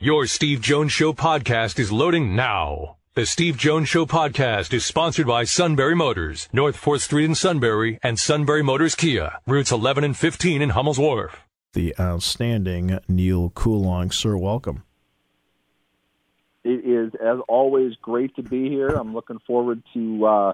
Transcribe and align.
Your 0.00 0.26
Steve 0.26 0.60
Jones 0.60 0.92
Show 0.92 1.12
podcast 1.12 1.76
is 1.80 1.90
loading 1.90 2.36
now. 2.36 2.98
The 3.14 3.26
Steve 3.26 3.56
Jones 3.56 3.88
Show 3.88 4.06
podcast 4.06 4.72
is 4.72 4.86
sponsored 4.86 5.26
by 5.26 5.42
Sunbury 5.42 5.96
Motors, 5.96 6.48
North 6.52 6.80
4th 6.80 7.00
Street 7.00 7.24
in 7.24 7.34
Sunbury, 7.34 7.98
and 8.00 8.16
Sunbury 8.16 8.62
Motors 8.62 8.94
Kia, 8.94 9.40
routes 9.44 9.72
11 9.72 10.04
and 10.04 10.16
15 10.16 10.62
in 10.62 10.68
Hummel's 10.70 11.00
Wharf. 11.00 11.42
The 11.72 11.96
outstanding 11.98 13.00
Neil 13.08 13.50
Coolong. 13.50 14.12
Sir, 14.12 14.36
welcome. 14.36 14.84
It 16.62 16.84
is, 16.84 17.12
as 17.16 17.38
always, 17.48 17.96
great 18.00 18.36
to 18.36 18.42
be 18.44 18.68
here. 18.68 18.90
I'm 18.90 19.14
looking 19.14 19.40
forward 19.48 19.82
to 19.94 20.24
uh, 20.24 20.52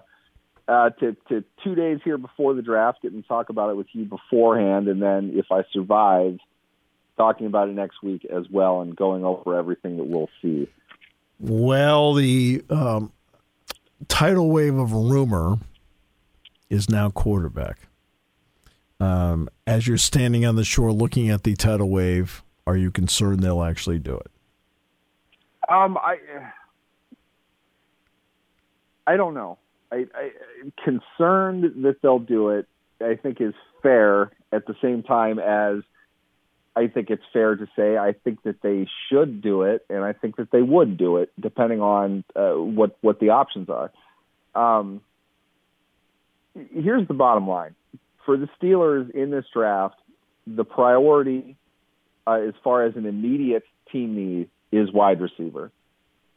uh, 0.67 0.89
to, 0.89 1.17
to 1.29 1.45
two 1.63 1.75
days 1.75 2.01
here 2.03 2.17
before 2.17 2.55
the 2.55 2.63
draft, 2.63 3.03
getting 3.03 3.21
to 3.21 3.29
talk 3.29 3.51
about 3.51 3.69
it 3.69 3.77
with 3.77 3.89
you 3.93 4.07
beforehand, 4.07 4.89
and 4.89 5.03
then 5.03 5.33
if 5.35 5.53
I 5.53 5.65
survive, 5.75 6.39
talking 7.17 7.47
about 7.47 7.69
it 7.69 7.75
next 7.75 8.03
week 8.03 8.25
as 8.25 8.45
well, 8.51 8.81
and 8.81 8.95
going 8.97 9.25
over 9.25 9.57
everything 9.57 9.97
that 9.97 10.05
we'll 10.05 10.31
see. 10.43 10.69
Well, 11.39 12.15
the 12.15 12.65
um, 12.71 13.13
tidal 14.09 14.51
wave 14.51 14.77
of 14.77 14.93
rumor 14.93 15.59
is 16.71 16.89
now 16.89 17.11
quarterback. 17.11 17.79
Um, 19.01 19.49
as 19.67 19.87
you're 19.87 19.99
standing 19.99 20.47
on 20.47 20.57
the 20.57 20.65
shore 20.65 20.93
looking 20.93 21.29
at 21.29 21.43
the 21.43 21.55
tidal 21.55 21.91
wave, 21.91 22.43
are 22.67 22.77
you 22.77 22.91
concerned 22.91 23.41
they'll 23.41 23.63
actually 23.63 23.99
do 23.99 24.17
it? 24.17 24.31
Um, 25.69 25.97
I 25.99 26.17
I 29.07 29.17
don't 29.17 29.35
know. 29.35 29.59
I, 29.91 30.07
I 30.15 30.31
concerned 30.83 31.85
that 31.85 32.01
they'll 32.03 32.19
do 32.19 32.51
it. 32.51 32.67
I 33.01 33.17
think 33.17 33.41
is 33.41 33.55
fair 33.83 34.31
at 34.53 34.67
the 34.67 34.75
same 34.81 35.03
time 35.03 35.39
as 35.39 35.83
I 36.77 36.89
think 36.89 37.11
it's 37.11 37.23
fair 37.33 37.55
to 37.55 37.69
say 37.77 37.97
I 37.97 38.13
think 38.13 38.43
that 38.43 38.61
they 38.61 38.89
should 39.09 39.41
do 39.41 39.63
it, 39.63 39.85
and 39.89 40.03
I 40.03 40.13
think 40.13 40.37
that 40.37 40.51
they 40.51 40.63
would 40.63 40.97
do 40.97 41.19
it, 41.19 41.33
depending 41.39 41.81
on 41.81 42.25
uh, 42.35 42.53
what 42.53 42.97
what 43.01 43.21
the 43.21 43.31
options 43.31 43.69
are. 43.69 43.91
Um, 44.55 45.01
here's 46.73 47.07
the 47.07 47.15
bottom 47.15 47.49
line: 47.49 47.75
for 48.25 48.37
the 48.37 48.49
Steelers 48.61 49.11
in 49.11 49.31
this 49.31 49.45
draft, 49.53 49.97
the 50.47 50.65
priority, 50.65 51.57
uh, 52.27 52.41
as 52.49 52.55
far 52.65 52.85
as 52.85 52.97
an 52.97 53.07
immediate 53.07 53.65
team 53.93 54.17
need, 54.17 54.51
is 54.73 54.93
wide 54.93 55.21
receiver. 55.21 55.71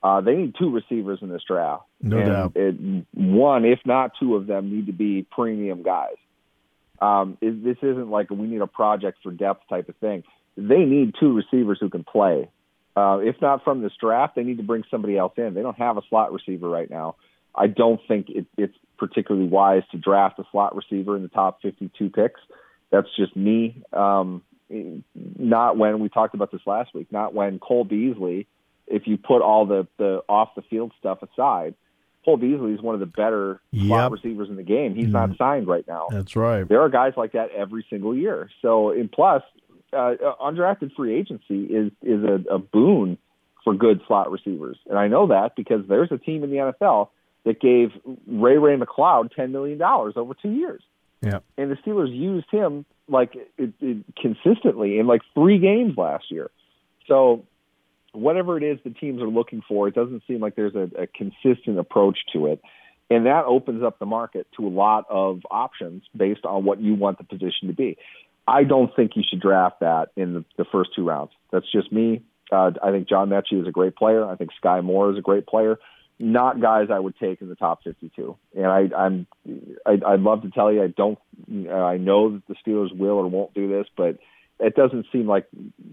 Uh, 0.03 0.21
they 0.21 0.35
need 0.35 0.53
two 0.57 0.69
receivers 0.69 1.19
in 1.21 1.29
this 1.29 1.41
draft. 1.47 1.83
No 2.01 2.23
doubt. 2.23 2.51
It, 2.55 3.05
one, 3.13 3.65
if 3.65 3.79
not 3.85 4.11
two 4.19 4.35
of 4.35 4.45
them, 4.45 4.71
need 4.71 4.85
to 4.85 4.93
be 4.93 5.25
premium 5.31 5.81
guys. 5.81 6.15
Um, 6.99 7.37
it, 7.41 7.63
this 7.63 7.77
isn't 7.81 8.09
like 8.09 8.29
we 8.29 8.47
need 8.47 8.61
a 8.61 8.67
project 8.67 9.19
for 9.23 9.31
depth 9.31 9.67
type 9.69 9.89
of 9.89 9.95
thing. 9.97 10.23
They 10.55 10.79
need 10.85 11.13
two 11.19 11.33
receivers 11.33 11.77
who 11.79 11.89
can 11.89 12.03
play. 12.03 12.49
Uh, 12.95 13.19
if 13.19 13.35
not 13.41 13.63
from 13.63 13.81
this 13.81 13.91
draft, 13.99 14.35
they 14.35 14.43
need 14.43 14.57
to 14.57 14.63
bring 14.63 14.83
somebody 14.89 15.17
else 15.17 15.33
in. 15.37 15.53
They 15.53 15.61
don't 15.61 15.77
have 15.77 15.97
a 15.97 16.01
slot 16.09 16.33
receiver 16.33 16.67
right 16.67 16.89
now. 16.89 17.15
I 17.53 17.67
don't 17.67 18.01
think 18.07 18.29
it, 18.29 18.47
it's 18.57 18.75
particularly 18.97 19.47
wise 19.47 19.83
to 19.91 19.97
draft 19.97 20.39
a 20.39 20.43
slot 20.51 20.75
receiver 20.75 21.15
in 21.15 21.21
the 21.21 21.29
top 21.29 21.61
52 21.61 22.09
picks. 22.09 22.41
That's 22.91 23.07
just 23.15 23.35
me. 23.35 23.83
Um, 23.93 24.41
not 24.69 25.77
when 25.77 25.99
we 25.99 26.09
talked 26.09 26.33
about 26.33 26.51
this 26.51 26.61
last 26.65 26.93
week. 26.93 27.11
Not 27.11 27.33
when 27.33 27.59
Cole 27.59 27.83
Beasley. 27.83 28.47
If 28.87 29.05
you 29.05 29.17
put 29.17 29.41
all 29.41 29.65
the 29.65 29.87
the 29.97 30.21
off 30.29 30.55
the 30.55 30.61
field 30.61 30.93
stuff 30.99 31.19
aside, 31.21 31.75
Cole 32.27 32.35
Beasley 32.35 32.73
is 32.73 32.81
one 32.81 32.93
of 32.93 32.99
the 32.99 33.05
better 33.05 33.61
slot 33.73 34.11
Yep. 34.11 34.11
receivers 34.11 34.49
in 34.49 34.57
the 34.57 34.63
game. 34.63 34.95
He's 34.95 35.07
not 35.07 35.37
signed 35.37 35.65
right 35.65 35.87
now. 35.87 36.07
That's 36.11 36.35
right. 36.35 36.67
There 36.67 36.81
are 36.81 36.89
guys 36.89 37.13
like 37.15 37.31
that 37.31 37.51
every 37.51 37.85
single 37.89 38.13
year. 38.13 38.49
So, 38.61 38.89
and 38.91 39.09
plus, 39.09 39.43
uh, 39.93 40.15
undrafted 40.41 40.93
free 40.93 41.15
agency 41.15 41.63
is 41.63 41.93
is 42.03 42.21
a, 42.25 42.55
a 42.55 42.59
boon 42.59 43.17
for 43.63 43.73
good 43.73 44.01
slot 44.07 44.29
receivers, 44.29 44.77
and 44.89 44.99
I 44.99 45.07
know 45.07 45.27
that 45.27 45.55
because 45.55 45.87
there's 45.87 46.11
a 46.11 46.17
team 46.17 46.43
in 46.43 46.49
the 46.49 46.57
NFL 46.57 47.07
that 47.45 47.61
gave 47.61 47.91
Ray 48.27 48.57
Ray 48.57 48.75
McCloud 48.75 49.33
ten 49.33 49.53
million 49.53 49.77
dollars 49.77 50.15
over 50.17 50.33
two 50.33 50.51
years, 50.51 50.83
Yeah. 51.21 51.39
and 51.57 51.71
the 51.71 51.75
Steelers 51.75 52.13
used 52.13 52.47
him 52.51 52.83
like 53.07 53.37
it, 53.57 53.71
it, 53.79 54.03
consistently 54.21 54.99
in 54.99 55.07
like 55.07 55.21
three 55.33 55.59
games 55.59 55.97
last 55.97 56.29
year. 56.29 56.51
So, 57.07 57.45
whatever 58.17 58.57
it 58.57 58.63
is 58.63 58.79
the 58.83 58.89
teams 58.89 59.21
are 59.21 59.27
looking 59.27 59.61
for, 59.67 59.87
it 59.87 59.95
doesn't 59.95 60.23
seem 60.27 60.39
like 60.39 60.55
there's 60.55 60.75
a, 60.75 60.89
a 61.03 61.07
consistent 61.07 61.77
approach 61.79 62.17
to 62.33 62.47
it. 62.47 62.61
And 63.09 63.25
that 63.25 63.45
opens 63.45 63.83
up 63.83 63.99
the 63.99 64.05
market 64.05 64.47
to 64.57 64.67
a 64.67 64.69
lot 64.69 65.05
of 65.09 65.41
options 65.49 66.03
based 66.15 66.43
on 66.45 66.65
what 66.65 66.81
you 66.81 66.95
want 66.95 67.19
the 67.19 67.23
position 67.23 67.67
to 67.67 67.73
be. 67.73 67.97
I 68.47 68.63
don't 68.63 68.93
think 68.95 69.11
you 69.15 69.23
should 69.27 69.39
draft 69.39 69.81
that 69.81 70.09
in 70.15 70.33
the, 70.33 70.45
the 70.57 70.65
first 70.65 70.91
two 70.95 71.05
rounds. 71.05 71.31
That's 71.51 71.69
just 71.71 71.91
me. 71.91 72.23
Uh, 72.51 72.71
I 72.81 72.91
think 72.91 73.07
John 73.07 73.29
Metchie 73.29 73.61
is 73.61 73.67
a 73.67 73.71
great 73.71 73.95
player. 73.95 74.25
I 74.25 74.35
think 74.35 74.51
Sky 74.57 74.81
Moore 74.81 75.11
is 75.11 75.17
a 75.17 75.21
great 75.21 75.45
player. 75.45 75.79
Not 76.19 76.59
guys 76.59 76.87
I 76.91 76.99
would 76.99 77.17
take 77.17 77.41
in 77.41 77.49
the 77.49 77.55
top 77.55 77.83
52. 77.83 78.37
And 78.55 78.65
I, 78.65 78.89
I'm, 78.97 79.27
I, 79.85 79.99
I'd 80.05 80.21
love 80.21 80.41
to 80.41 80.49
tell 80.49 80.71
you 80.71 80.81
I 80.81 80.87
don't. 80.87 81.19
I 81.69 81.97
know 81.97 82.33
that 82.33 82.47
the 82.47 82.55
Steelers 82.65 82.95
will 82.97 83.17
or 83.17 83.27
won't 83.27 83.53
do 83.53 83.69
this, 83.69 83.85
but 83.95 84.17
it 84.59 84.75
doesn't 84.75 85.05
seem 85.11 85.27
like 85.27 85.45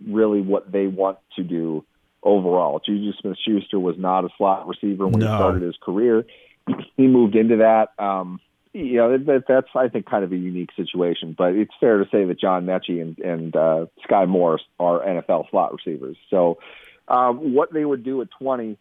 really 0.09 0.41
what 0.41 0.73
they 0.73 0.87
want 0.87 1.19
to 1.37 1.43
do 1.43 1.85
overall. 2.25 2.81
Juju 2.85 3.13
Smith-Schuster 3.21 3.79
was 3.79 3.97
not 3.99 4.25
a 4.25 4.29
slot 4.37 4.67
receiver 4.67 5.07
when 5.07 5.21
he 5.21 5.27
started 5.27 5.63
his 5.63 5.77
career. 5.81 6.25
He 6.97 7.09
moved 7.09 7.37
into 7.37 7.59
that. 7.59 7.91
Um, 8.03 8.41
you 8.73 8.97
know, 8.97 9.19
that, 9.19 9.45
that's 9.47 9.69
I 9.75 9.89
think 9.89 10.07
kind 10.07 10.25
of 10.25 10.33
a 10.33 10.37
unique 10.37 10.71
situation, 10.75 11.35
but 11.37 11.55
it's 11.55 11.75
fair 11.79 11.99
to 11.99 12.05
say 12.11 12.25
that 12.25 12.41
John 12.41 12.65
Metchie 12.65 13.03
and, 13.03 13.19
and 13.19 13.55
uh, 13.55 13.87
Sky 14.03 14.25
Morris 14.25 14.63
are 14.81 15.01
NFL 15.01 15.51
slot 15.51 15.73
receivers. 15.73 16.17
So, 16.31 16.59
um, 17.07 17.53
what 17.53 17.73
they 17.73 17.85
would 17.85 18.03
do 18.03 18.23
at 18.23 18.29
20, 18.39 18.79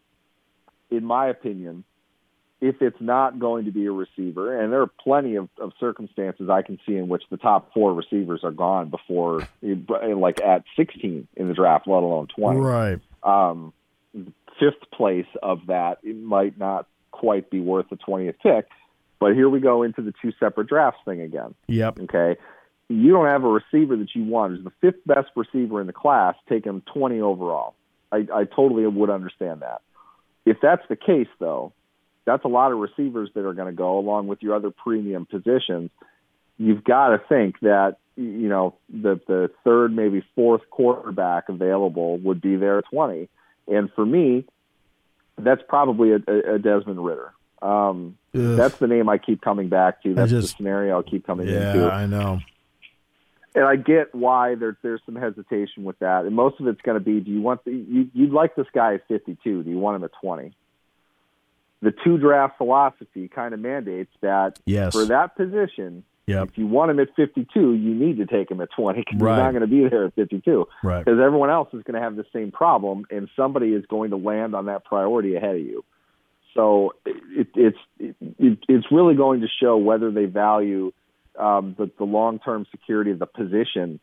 in 0.89 1.03
my 1.03 1.27
opinion, 1.27 1.83
if 2.63 2.81
it's 2.81 3.01
not 3.01 3.37
going 3.37 3.65
to 3.65 3.71
be 3.71 3.85
a 3.85 3.91
receiver, 3.91 4.57
and 4.57 4.71
there 4.71 4.81
are 4.81 4.87
plenty 5.03 5.35
of, 5.35 5.49
of 5.59 5.73
circumstances 5.79 6.49
I 6.49 6.61
can 6.61 6.79
see 6.87 6.95
in 6.95 7.09
which 7.09 7.23
the 7.29 7.35
top 7.35 7.73
four 7.73 7.93
receivers 7.93 8.39
are 8.43 8.51
gone 8.51 8.89
before, 8.89 9.41
like 9.61 10.41
at 10.41 10.63
16 10.77 11.27
in 11.35 11.47
the 11.49 11.53
draft, 11.53 11.87
let 11.87 12.01
alone 12.01 12.27
20 12.27 12.59
Right. 12.59 12.99
Um, 13.23 13.73
fifth 14.59 14.89
place 14.91 15.27
of 15.41 15.67
that, 15.67 15.99
it 16.03 16.15
might 16.15 16.57
not 16.57 16.87
quite 17.11 17.49
be 17.49 17.59
worth 17.59 17.89
the 17.89 17.97
20th 17.97 18.35
pick. 18.41 18.67
But 19.19 19.33
here 19.33 19.49
we 19.49 19.59
go 19.59 19.83
into 19.83 20.01
the 20.01 20.13
two 20.21 20.33
separate 20.39 20.67
drafts 20.67 20.99
thing 21.05 21.21
again. 21.21 21.55
Yep. 21.67 21.99
Okay. 22.01 22.35
You 22.89 23.11
don't 23.11 23.27
have 23.27 23.43
a 23.43 23.47
receiver 23.47 23.95
that 23.95 24.09
you 24.13 24.25
want. 24.25 24.57
Is 24.57 24.63
the 24.63 24.71
fifth 24.81 25.05
best 25.05 25.29
receiver 25.35 25.79
in 25.79 25.87
the 25.87 25.93
class. 25.93 26.35
Take 26.49 26.65
him 26.65 26.83
20 26.93 27.21
overall. 27.21 27.75
I, 28.11 28.27
I 28.33 28.43
totally 28.43 28.85
would 28.85 29.09
understand 29.09 29.61
that. 29.61 29.81
If 30.45 30.57
that's 30.61 30.83
the 30.89 30.97
case, 30.97 31.29
though, 31.39 31.71
that's 32.25 32.43
a 32.43 32.49
lot 32.49 32.71
of 32.71 32.79
receivers 32.79 33.29
that 33.33 33.45
are 33.45 33.53
going 33.53 33.67
to 33.67 33.75
go 33.75 33.97
along 33.97 34.27
with 34.27 34.43
your 34.43 34.55
other 34.55 34.71
premium 34.71 35.25
positions. 35.25 35.89
You've 36.57 36.83
got 36.83 37.09
to 37.09 37.21
think 37.29 37.59
that 37.61 37.97
you 38.15 38.47
know 38.49 38.75
the 38.89 39.19
the 39.27 39.49
third, 39.63 39.95
maybe 39.95 40.23
fourth 40.35 40.61
quarterback 40.69 41.49
available 41.49 42.17
would 42.19 42.41
be 42.41 42.55
there 42.55 42.77
at 42.79 42.85
20. 42.91 43.27
And 43.67 43.91
for 43.93 44.05
me, 44.05 44.45
that's 45.37 45.61
probably 45.67 46.11
a, 46.11 46.15
a, 46.55 46.59
Desmond 46.59 47.03
Ridder. 47.03 47.33
Um, 47.61 48.17
Ugh. 48.35 48.57
that's 48.57 48.77
the 48.77 48.87
name 48.87 49.07
I 49.09 49.17
keep 49.17 49.41
coming 49.41 49.69
back 49.69 50.03
to. 50.03 50.13
That's 50.13 50.31
just- 50.31 50.49
the 50.49 50.57
scenario 50.57 50.99
I 50.99 51.03
keep 51.03 51.25
coming 51.25 51.47
Yeah, 51.47 51.69
into 51.71 51.79
Yeah, 51.85 51.89
I 51.89 52.05
know. 52.05 52.39
and 53.55 53.63
I 53.63 53.77
get 53.77 54.13
why 54.13 54.55
there, 54.55 54.77
there's 54.83 55.01
some 55.05 55.15
hesitation 55.15 55.83
with 55.85 55.97
that. 55.99 56.25
And 56.25 56.35
most 56.35 56.59
of 56.59 56.67
it's 56.67 56.81
going 56.81 56.99
to 56.99 57.03
be: 57.03 57.19
Do 57.21 57.31
you 57.31 57.41
want 57.41 57.63
the 57.63 57.71
you, 57.71 58.09
you'd 58.13 58.33
like 58.33 58.55
this 58.55 58.67
guy 58.73 58.95
at 58.95 59.07
52? 59.07 59.63
Do 59.63 59.69
you 59.69 59.79
want 59.79 59.95
him 59.95 60.03
at 60.03 60.11
20? 60.21 60.53
The 61.81 61.93
two 62.03 62.17
draft 62.17 62.57
philosophy 62.57 63.27
kind 63.27 63.53
of 63.53 63.59
mandates 63.59 64.11
that 64.21 64.59
Yes. 64.65 64.93
for 64.93 65.05
that 65.05 65.35
position, 65.35 66.03
Yep. 66.25 66.49
if 66.49 66.57
you 66.57 66.67
want 66.67 66.89
him 66.91 66.99
at 66.99 67.09
52, 67.15 67.73
you 67.73 67.93
need 67.93 68.17
to 68.17 68.25
take 68.25 68.49
him 68.49 68.61
at 68.61 68.69
20 68.75 68.99
because 69.05 69.19
Right. 69.19 69.35
he's 69.35 69.43
not 69.43 69.51
going 69.51 69.61
to 69.61 69.67
be 69.67 69.87
there 69.89 70.05
at 70.05 70.15
52 70.15 70.67
Right. 70.83 71.03
because 71.03 71.19
everyone 71.19 71.49
else 71.49 71.67
is 71.73 71.83
going 71.83 71.95
to 71.95 72.01
have 72.01 72.15
the 72.15 72.25
same 72.33 72.51
problem, 72.51 73.05
and 73.11 73.29
somebody 73.35 73.73
is 73.73 73.85
going 73.87 74.11
to 74.11 74.17
land 74.17 74.55
on 74.55 74.67
that 74.67 74.85
priority 74.85 75.35
ahead 75.35 75.55
of 75.55 75.61
you. 75.61 75.83
So 76.53 76.93
it, 77.05 77.47
it's 77.55 77.77
it, 77.99 78.15
it's 78.69 78.85
really 78.91 79.15
going 79.15 79.41
to 79.41 79.47
show 79.61 79.75
whether 79.77 80.11
they 80.11 80.25
value 80.25 80.93
um, 81.37 81.75
the, 81.79 81.89
the 81.97 82.03
long-term 82.03 82.67
security 82.69 83.09
of 83.11 83.17
the 83.19 83.25
position 83.25 83.99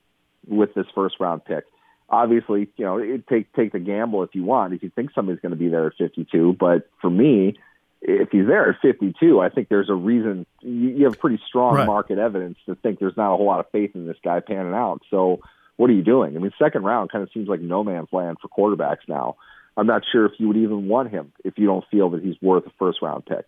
with 0.49 0.75
this 0.75 0.87
first-round 0.95 1.45
pick. 1.45 1.65
Obviously, 2.09 2.69
you 2.77 2.85
know, 2.85 2.99
it, 2.99 3.29
take 3.29 3.53
take 3.53 3.71
the 3.73 3.79
gamble 3.79 4.25
if 4.25 4.31
you 4.35 4.43
want. 4.43 4.75
If 4.75 4.83
you 4.83 4.91
think 4.91 5.11
somebody's 5.15 5.41
going 5.41 5.53
to 5.53 5.56
be 5.59 5.69
there 5.69 5.87
at 5.87 5.93
52, 5.97 6.56
but 6.59 6.89
for 7.00 7.09
me, 7.09 7.55
if 8.02 8.31
he's 8.31 8.47
there 8.47 8.70
at 8.70 8.76
52, 8.81 9.41
I 9.41 9.49
think 9.50 9.69
there's 9.69 9.91
a 9.91 9.94
reason. 9.94 10.47
You, 10.61 11.05
have 11.06 11.19
pretty 11.19 11.41
strong 11.47 11.75
Right. 11.76 11.87
market 11.87 12.19
evidence 12.19 12.58
to 12.67 12.75
think 12.75 12.99
there's 12.99 13.17
not 13.17 13.32
a 13.32 13.37
whole 13.37 13.47
lot 13.47 13.61
of 13.61 13.70
faith 13.70 13.94
in 13.94 14.06
this 14.06 14.17
guy 14.25 14.41
panning 14.41 14.75
out. 14.75 15.02
So, 15.11 15.41
what 15.76 15.91
are 15.91 15.94
you 15.94 16.02
doing? 16.02 16.37
I 16.37 16.41
mean, 16.41 16.52
second 16.58 16.85
round 16.85 17.11
kind 17.11 17.23
of 17.23 17.31
seems 17.32 17.49
like 17.49 17.61
no 17.61 17.82
man's 17.85 18.08
land 18.12 18.38
for 18.41 18.49
quarterbacks 18.49 19.08
now. 19.08 19.37
I'm 19.76 19.87
not 19.87 20.02
sure 20.11 20.26
if 20.26 20.32
you 20.38 20.49
would 20.49 20.56
even 20.56 20.88
want 20.88 21.11
him 21.11 21.32
if 21.44 21.58
you 21.58 21.67
don't 21.67 21.85
feel 21.91 22.11
that 22.11 22.23
he's 22.23 22.37
worth 22.43 22.67
a 22.67 22.70
first 22.79 23.00
round 23.00 23.25
pick. 23.25 23.47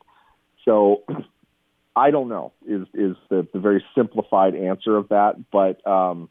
So 0.64 1.04
I 1.96 2.10
don't 2.10 2.28
know 2.28 2.52
is 2.66 2.87
is 2.94 3.16
the, 3.28 3.46
the 3.52 3.58
very 3.58 3.84
simplified 3.94 4.54
answer 4.54 4.96
of 4.96 5.08
that, 5.08 5.37
but 5.50 5.87
um, 5.87 6.31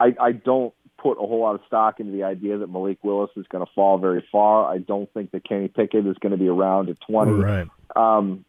I, 0.00 0.14
I 0.20 0.32
don't 0.32 0.72
put 0.98 1.12
a 1.12 1.26
whole 1.26 1.40
lot 1.40 1.54
of 1.54 1.60
stock 1.66 2.00
into 2.00 2.12
the 2.12 2.24
idea 2.24 2.58
that 2.58 2.68
Malik 2.68 2.98
Willis 3.02 3.30
is 3.36 3.46
going 3.48 3.64
to 3.64 3.70
fall 3.74 3.98
very 3.98 4.24
far. 4.32 4.72
I 4.72 4.78
don't 4.78 5.12
think 5.12 5.30
that 5.32 5.46
Kenny 5.46 5.68
Pickett 5.68 6.06
is 6.06 6.16
going 6.18 6.32
to 6.32 6.38
be 6.38 6.48
around 6.48 6.88
at 6.88 6.96
20. 7.08 7.32
Right. 7.32 7.68
Um, 7.94 8.44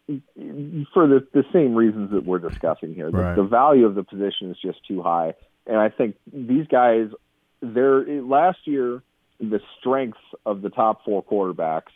for 0.94 1.08
the, 1.08 1.26
the 1.34 1.44
same 1.54 1.76
reasons 1.76 2.12
that 2.12 2.26
we're 2.26 2.40
discussing 2.40 2.94
here. 2.94 3.12
The, 3.12 3.18
Right. 3.18 3.36
the 3.36 3.44
value 3.44 3.86
of 3.86 3.96
the 3.96 4.04
position 4.04 4.52
is 4.52 4.58
just 4.62 4.86
too 4.88 5.02
high. 5.02 5.34
And 5.66 5.78
I 5.78 5.90
think 5.90 6.16
these 6.32 6.68
guys, 6.68 7.10
last 7.62 8.60
year, 8.66 9.04
the 9.40 9.60
strengths 9.80 10.20
of 10.46 10.62
the 10.62 10.70
top 10.70 11.04
four 11.06 11.24
quarterbacks 11.24 11.92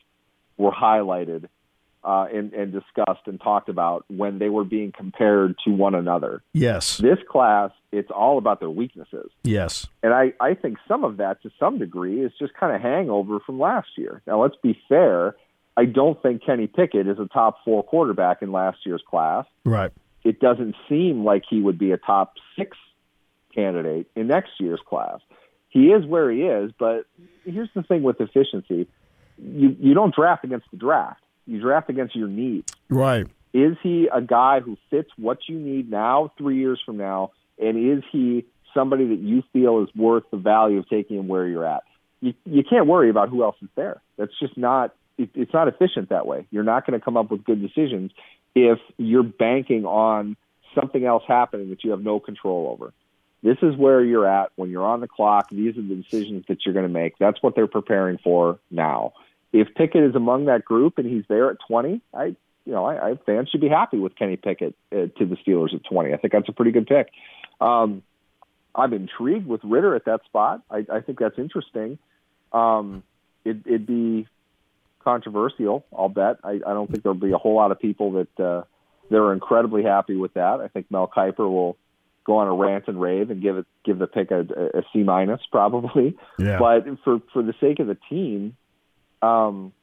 were 0.57 0.71
highlighted 0.71 1.47
uh, 2.04 2.27
and, 2.33 2.54
and 2.54 2.71
discussed 2.71 3.27
and 3.27 3.39
talked 3.39 3.69
about 3.69 4.06
when 4.07 4.39
they 4.39 4.50
were 4.50 4.63
being 4.63 4.92
compared 4.92 5.56
to 5.65 5.71
one 5.71 5.95
another. 5.95 6.44
Yes. 6.54 6.97
This 6.97 7.19
class, 7.30 7.71
it's 7.91 8.11
all 8.11 8.38
about 8.38 8.59
their 8.59 8.69
weaknesses. 8.69 9.31
Yes. 9.43 9.88
And 10.01 10.13
I, 10.13 10.33
I 10.39 10.53
think 10.53 10.77
some 10.88 11.03
of 11.03 11.17
that, 11.17 11.41
to 11.43 11.51
some 11.59 11.77
degree, 11.77 12.21
is 12.21 12.31
just 12.39 12.53
kind 12.53 12.75
of 12.75 12.81
hangover 12.81 13.39
from 13.39 13.59
last 13.59 13.89
year. 13.97 14.21
Now, 14.25 14.41
let's 14.41 14.55
be 14.61 14.79
fair. 14.88 15.35
I 15.77 15.85
don't 15.85 16.21
think 16.21 16.43
Kenny 16.45 16.67
Pickett 16.67 17.07
is 17.07 17.19
a 17.19 17.27
top 17.27 17.57
four 17.63 17.83
quarterback 17.83 18.41
in 18.41 18.51
last 18.51 18.79
year's 18.85 19.03
class. 19.07 19.45
Right. 19.65 19.91
It 20.23 20.39
doesn't 20.39 20.75
seem 20.88 21.23
like 21.23 21.43
he 21.49 21.61
would 21.61 21.77
be 21.77 21.91
a 21.91 21.97
top 21.97 22.35
six 22.57 22.77
candidate 23.53 24.07
in 24.15 24.27
next 24.27 24.51
year's 24.59 24.81
class. 24.87 25.19
He 25.69 25.87
is 25.87 26.05
where 26.05 26.29
he 26.29 26.44
is, 26.44 26.71
but 26.77 27.05
here's 27.45 27.69
the 27.73 27.81
thing 27.81 28.03
with 28.03 28.19
efficiency: 28.19 28.87
you 29.37 29.75
you 29.79 29.94
don't 29.94 30.13
draft 30.13 30.44
against 30.44 30.69
the 30.69 30.77
draft. 30.77 31.21
You 31.47 31.61
draft 31.61 31.89
against 31.89 32.15
your 32.15 32.27
needs. 32.27 32.71
Right. 32.89 33.25
Is 33.53 33.77
he 33.81 34.09
a 34.13 34.21
guy 34.21 34.59
who 34.59 34.77
fits 34.89 35.09
what 35.17 35.39
you 35.47 35.57
need 35.57 35.89
now, 35.89 36.31
three 36.37 36.57
years 36.57 36.81
from 36.85 36.97
now? 36.97 37.31
And 37.61 37.97
is 37.97 38.03
he 38.11 38.45
somebody 38.73 39.07
that 39.09 39.19
you 39.19 39.43
feel 39.53 39.83
is 39.83 39.89
worth 39.95 40.23
the 40.31 40.37
value 40.37 40.79
of 40.79 40.89
taking 40.89 41.17
him 41.17 41.27
where 41.27 41.47
you're 41.47 41.65
at? 41.65 41.83
You, 42.19 42.33
you 42.45 42.63
can't 42.63 42.87
worry 42.87 43.09
about 43.09 43.29
who 43.29 43.43
else 43.43 43.55
is 43.61 43.69
there. 43.75 44.01
That's 44.17 44.37
just 44.39 44.57
not, 44.57 44.93
it, 45.17 45.29
it's 45.35 45.53
not 45.53 45.67
efficient 45.67 46.09
that 46.09 46.25
way. 46.25 46.45
You're 46.51 46.63
not 46.63 46.85
going 46.85 46.99
to 46.99 47.03
come 47.03 47.17
up 47.17 47.31
with 47.31 47.43
good 47.43 47.61
decisions 47.61 48.11
if 48.55 48.79
you're 48.97 49.23
banking 49.23 49.85
on 49.85 50.35
something 50.75 51.05
else 51.05 51.23
happening 51.27 51.69
that 51.69 51.83
you 51.83 51.91
have 51.91 52.01
no 52.01 52.19
control 52.19 52.69
over. 52.71 52.93
This 53.43 53.57
is 53.61 53.75
where 53.75 54.03
you're 54.03 54.27
at 54.27 54.51
when 54.55 54.69
you're 54.69 54.85
on 54.85 55.01
the 55.01 55.07
clock. 55.07 55.49
These 55.49 55.77
are 55.77 55.81
the 55.81 55.95
decisions 55.95 56.45
that 56.47 56.59
you're 56.65 56.73
going 56.73 56.87
to 56.87 56.93
make. 56.93 57.17
That's 57.17 57.41
what 57.41 57.55
they're 57.55 57.67
preparing 57.67 58.19
for 58.19 58.59
now. 58.69 59.13
If 59.51 59.73
Pickett 59.75 60.03
is 60.03 60.15
among 60.15 60.45
that 60.45 60.63
group 60.63 60.97
and 60.97 61.07
he's 61.07 61.23
there 61.27 61.49
at 61.49 61.57
20, 61.67 62.01
I, 62.13 62.23
you 62.23 62.37
know, 62.65 62.85
I, 62.85 63.11
I 63.11 63.15
fans 63.25 63.49
should 63.49 63.61
be 63.61 63.67
happy 63.67 63.97
with 63.97 64.15
Kenny 64.15 64.37
Pickett 64.37 64.75
uh, 64.91 65.07
to 65.17 65.25
the 65.25 65.35
Steelers 65.35 65.73
at 65.73 65.83
20. 65.83 66.13
I 66.13 66.17
think 66.17 66.31
that's 66.31 66.47
a 66.49 66.53
pretty 66.53 66.71
good 66.71 66.87
pick. 66.87 67.09
Um, 67.61 68.03
I'm 68.75 68.93
intrigued 68.93 69.47
with 69.47 69.61
Ridder 69.63 69.95
at 69.95 70.05
that 70.05 70.25
spot. 70.25 70.61
I, 70.69 70.85
I 70.91 71.01
think 71.01 71.19
that's 71.19 71.37
interesting. 71.37 71.99
Um, 72.51 73.03
it, 73.45 73.57
it'd 73.65 73.87
be 73.87 74.27
controversial, 75.03 75.85
I'll 75.97 76.09
bet. 76.09 76.37
I, 76.43 76.59
I 76.65 76.73
don't 76.73 76.89
think 76.89 77.03
there'll 77.03 77.17
be 77.17 77.31
a 77.31 77.37
whole 77.37 77.55
lot 77.55 77.71
of 77.71 77.79
people 77.79 78.11
that 78.13 78.43
uh, 78.43 78.63
that 79.09 79.17
are 79.17 79.33
incredibly 79.33 79.83
happy 79.83 80.15
with 80.15 80.33
that. 80.33 80.59
I 80.61 80.67
think 80.67 80.89
Mel 80.89 81.11
Kiper 81.15 81.39
will 81.39 81.77
go 82.23 82.37
on 82.37 82.47
a 82.47 82.53
rant 82.53 82.87
and 82.87 83.01
rave 83.01 83.29
and 83.31 83.41
give 83.41 83.57
it 83.57 83.65
give 83.83 83.99
the 83.99 84.07
pick 84.07 84.31
a, 84.31 84.41
a 84.41 84.83
C 84.93 85.03
minus 85.03 85.41
probably. 85.51 86.15
Yeah. 86.37 86.59
But 86.59 86.85
for 87.03 87.21
for 87.33 87.43
the 87.43 87.53
sake 87.59 87.79
of 87.79 87.87
the 87.87 87.97
team, 88.09 88.55
um, 89.21 89.73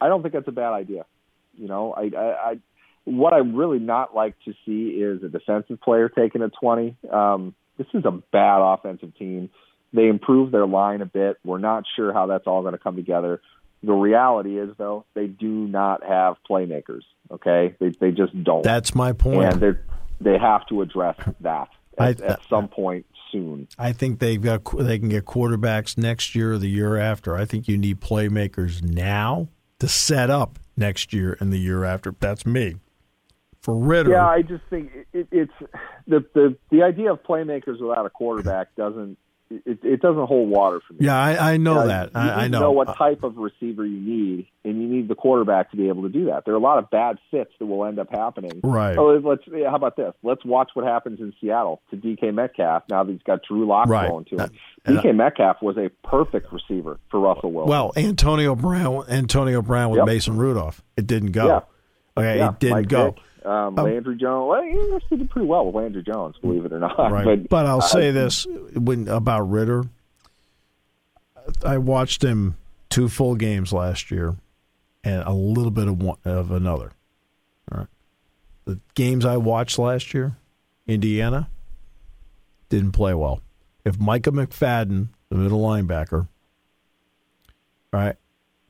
I 0.00 0.08
don't 0.08 0.22
think 0.22 0.34
that's 0.34 0.48
a 0.48 0.52
bad 0.52 0.72
idea. 0.72 1.04
You 1.56 1.68
know, 1.68 1.92
I, 1.92 2.10
I, 2.16 2.50
I 2.50 2.58
what 3.06 3.32
I 3.32 3.38
really 3.38 3.78
not 3.78 4.14
like 4.14 4.34
to 4.44 4.52
see 4.66 4.88
is 5.00 5.22
a 5.22 5.28
defensive 5.28 5.80
player 5.80 6.08
taking 6.10 6.42
a 6.42 6.48
20. 6.50 6.96
Um, 7.10 7.54
this 7.78 7.86
is 7.94 8.04
a 8.04 8.10
bad 8.10 8.60
offensive 8.60 9.16
team. 9.16 9.48
They 9.92 10.08
improved 10.08 10.52
their 10.52 10.66
line 10.66 11.00
a 11.00 11.06
bit. 11.06 11.38
We're 11.44 11.58
not 11.58 11.84
sure 11.96 12.12
how 12.12 12.26
that's 12.26 12.46
all 12.46 12.60
going 12.62 12.72
to 12.72 12.78
come 12.78 12.96
together. 12.96 13.40
The 13.82 13.92
reality 13.92 14.58
is, 14.58 14.70
though, 14.76 15.04
they 15.14 15.26
do 15.28 15.46
not 15.48 16.02
have 16.04 16.36
playmakers. 16.48 17.02
Okay, 17.30 17.74
they 17.78 17.90
they 18.00 18.10
just 18.10 18.32
don't. 18.44 18.62
That's 18.62 18.94
my 18.94 19.12
point. 19.12 19.52
and 19.54 19.60
they 19.60 19.72
they 20.32 20.38
have 20.38 20.66
to 20.68 20.82
address 20.82 21.16
that 21.40 21.68
at, 21.98 22.20
I- 22.20 22.26
at 22.26 22.40
some 22.48 22.68
point 22.68 23.06
soon. 23.30 23.68
I 23.78 23.92
think 23.92 24.18
they've 24.18 24.40
got 24.42 24.62
they 24.78 24.98
can 24.98 25.08
get 25.08 25.24
quarterbacks 25.26 25.96
next 25.96 26.34
year 26.34 26.52
or 26.54 26.58
the 26.58 26.68
year 26.68 26.96
after. 26.96 27.36
I 27.36 27.44
think 27.44 27.68
you 27.68 27.76
need 27.78 28.00
playmakers 28.00 28.82
now 28.82 29.48
to 29.78 29.88
set 29.88 30.30
up 30.30 30.58
next 30.76 31.12
year 31.12 31.36
and 31.40 31.52
the 31.52 31.58
year 31.58 31.84
after. 31.84 32.14
That's 32.18 32.44
me. 32.46 32.76
For 33.66 33.74
Ridder, 33.74 34.10
Yeah, 34.12 34.26
I 34.28 34.42
just 34.42 34.62
think 34.70 34.92
it, 35.12 35.26
it's 35.32 35.52
the 36.06 36.24
the 36.34 36.56
the 36.70 36.82
idea 36.84 37.12
of 37.12 37.22
playmakers 37.24 37.80
without 37.80 38.06
a 38.06 38.10
quarterback 38.10 38.74
doesn't 38.76 39.18
it, 39.48 39.78
it 39.84 40.00
doesn't 40.02 40.26
hold 40.26 40.48
water 40.50 40.80
for 40.86 40.94
me. 40.94 41.00
yeah, 41.06 41.16
I, 41.16 41.52
I 41.52 41.56
know 41.56 41.78
Uh, 41.78 41.86
that. 41.86 42.06
You 42.14 42.20
I, 42.20 42.44
I 42.44 42.48
know. 42.48 42.58
know 42.60 42.70
what 42.72 42.96
type 42.96 43.22
of 43.22 43.36
receiver 43.36 43.86
you 43.86 43.96
need, 44.00 44.48
and 44.64 44.80
you 44.82 44.88
need 44.88 45.06
the 45.06 45.14
quarterback 45.14 45.70
to 45.70 45.76
be 45.76 45.86
able 45.88 46.02
to 46.02 46.08
do 46.08 46.24
that. 46.26 46.44
There 46.44 46.54
are 46.54 46.56
a 46.56 46.60
lot 46.60 46.78
of 46.78 46.90
bad 46.90 47.18
fits 47.30 47.52
that 47.60 47.66
will 47.66 47.84
end 47.84 48.00
up 48.00 48.08
happening. 48.10 48.60
Right. 48.64 48.96
Oh, 48.98 49.16
let's. 49.22 49.42
yeah, 49.46 49.70
How 49.70 49.76
about 49.76 49.96
this? 49.96 50.12
Let's 50.24 50.44
watch 50.44 50.70
what 50.74 50.84
happens 50.84 51.20
in 51.20 51.32
Seattle 51.40 51.80
to 51.90 51.96
DK 51.96 52.34
Metcalf. 52.34 52.84
Now 52.90 53.04
that 53.04 53.12
he's 53.12 53.22
got 53.22 53.40
Drew 53.44 53.66
Lock 53.68 53.88
Right. 53.88 54.10
going 54.10 54.24
to 54.26 54.36
him. 54.36 54.50
And 54.84 54.98
DK 54.98 55.14
Metcalf 55.14 55.62
was 55.62 55.76
a 55.76 55.90
perfect 56.04 56.52
receiver 56.52 56.98
for 57.10 57.20
Russell 57.20 57.52
Wilson. 57.52 57.70
well, 57.70 57.92
Antonio 57.96 58.56
Brown, 58.56 59.04
Antonio 59.08 59.62
Brown 59.62 59.90
with 59.90 59.98
Yep. 59.98 60.06
Mason 60.06 60.36
Rudolph. 60.36 60.82
It 60.96 61.06
didn't 61.06 61.30
go. 61.32 61.46
Yeah. 61.46 61.60
Okay, 62.18 62.38
yeah, 62.38 62.48
it 62.50 62.58
didn't 62.58 62.76
Mike 62.78 62.88
go. 62.88 63.04
Vick, 63.10 63.18
um, 63.46 63.74
Landry 63.76 64.16
Jones. 64.16 64.48
Well, 64.48 64.62
he 64.62 64.94
actually 64.94 65.18
did 65.18 65.30
pretty 65.30 65.46
well 65.46 65.66
with 65.66 65.74
Landry 65.74 66.02
Jones, 66.02 66.36
believe 66.40 66.64
it 66.64 66.72
or 66.72 66.80
not. 66.80 66.98
Right. 66.98 67.24
But, 67.24 67.48
But, 67.48 67.66
I'll 67.66 67.78
uh, 67.78 67.86
say 67.86 68.10
this 68.10 68.46
when 68.74 69.08
about 69.08 69.42
Ridder. 69.42 69.84
I 71.64 71.78
watched 71.78 72.24
him 72.24 72.56
two 72.90 73.08
full 73.08 73.36
games 73.36 73.72
last 73.72 74.10
year, 74.10 74.34
and 75.04 75.22
a 75.22 75.32
little 75.32 75.70
bit 75.70 75.86
of 75.86 76.02
one, 76.02 76.18
of 76.24 76.50
another. 76.50 76.90
All 77.70 77.78
right. 77.78 77.86
The 78.64 78.80
games 78.94 79.24
I 79.24 79.36
watched 79.36 79.78
last 79.78 80.12
year, 80.12 80.36
Indiana 80.88 81.48
didn't 82.68 82.92
play 82.92 83.14
well. 83.14 83.40
If 83.84 84.00
Micah 84.00 84.32
McFadden, 84.32 85.08
the 85.28 85.36
middle 85.36 85.60
linebacker, 85.60 86.26
all 87.92 88.00
right, 88.00 88.16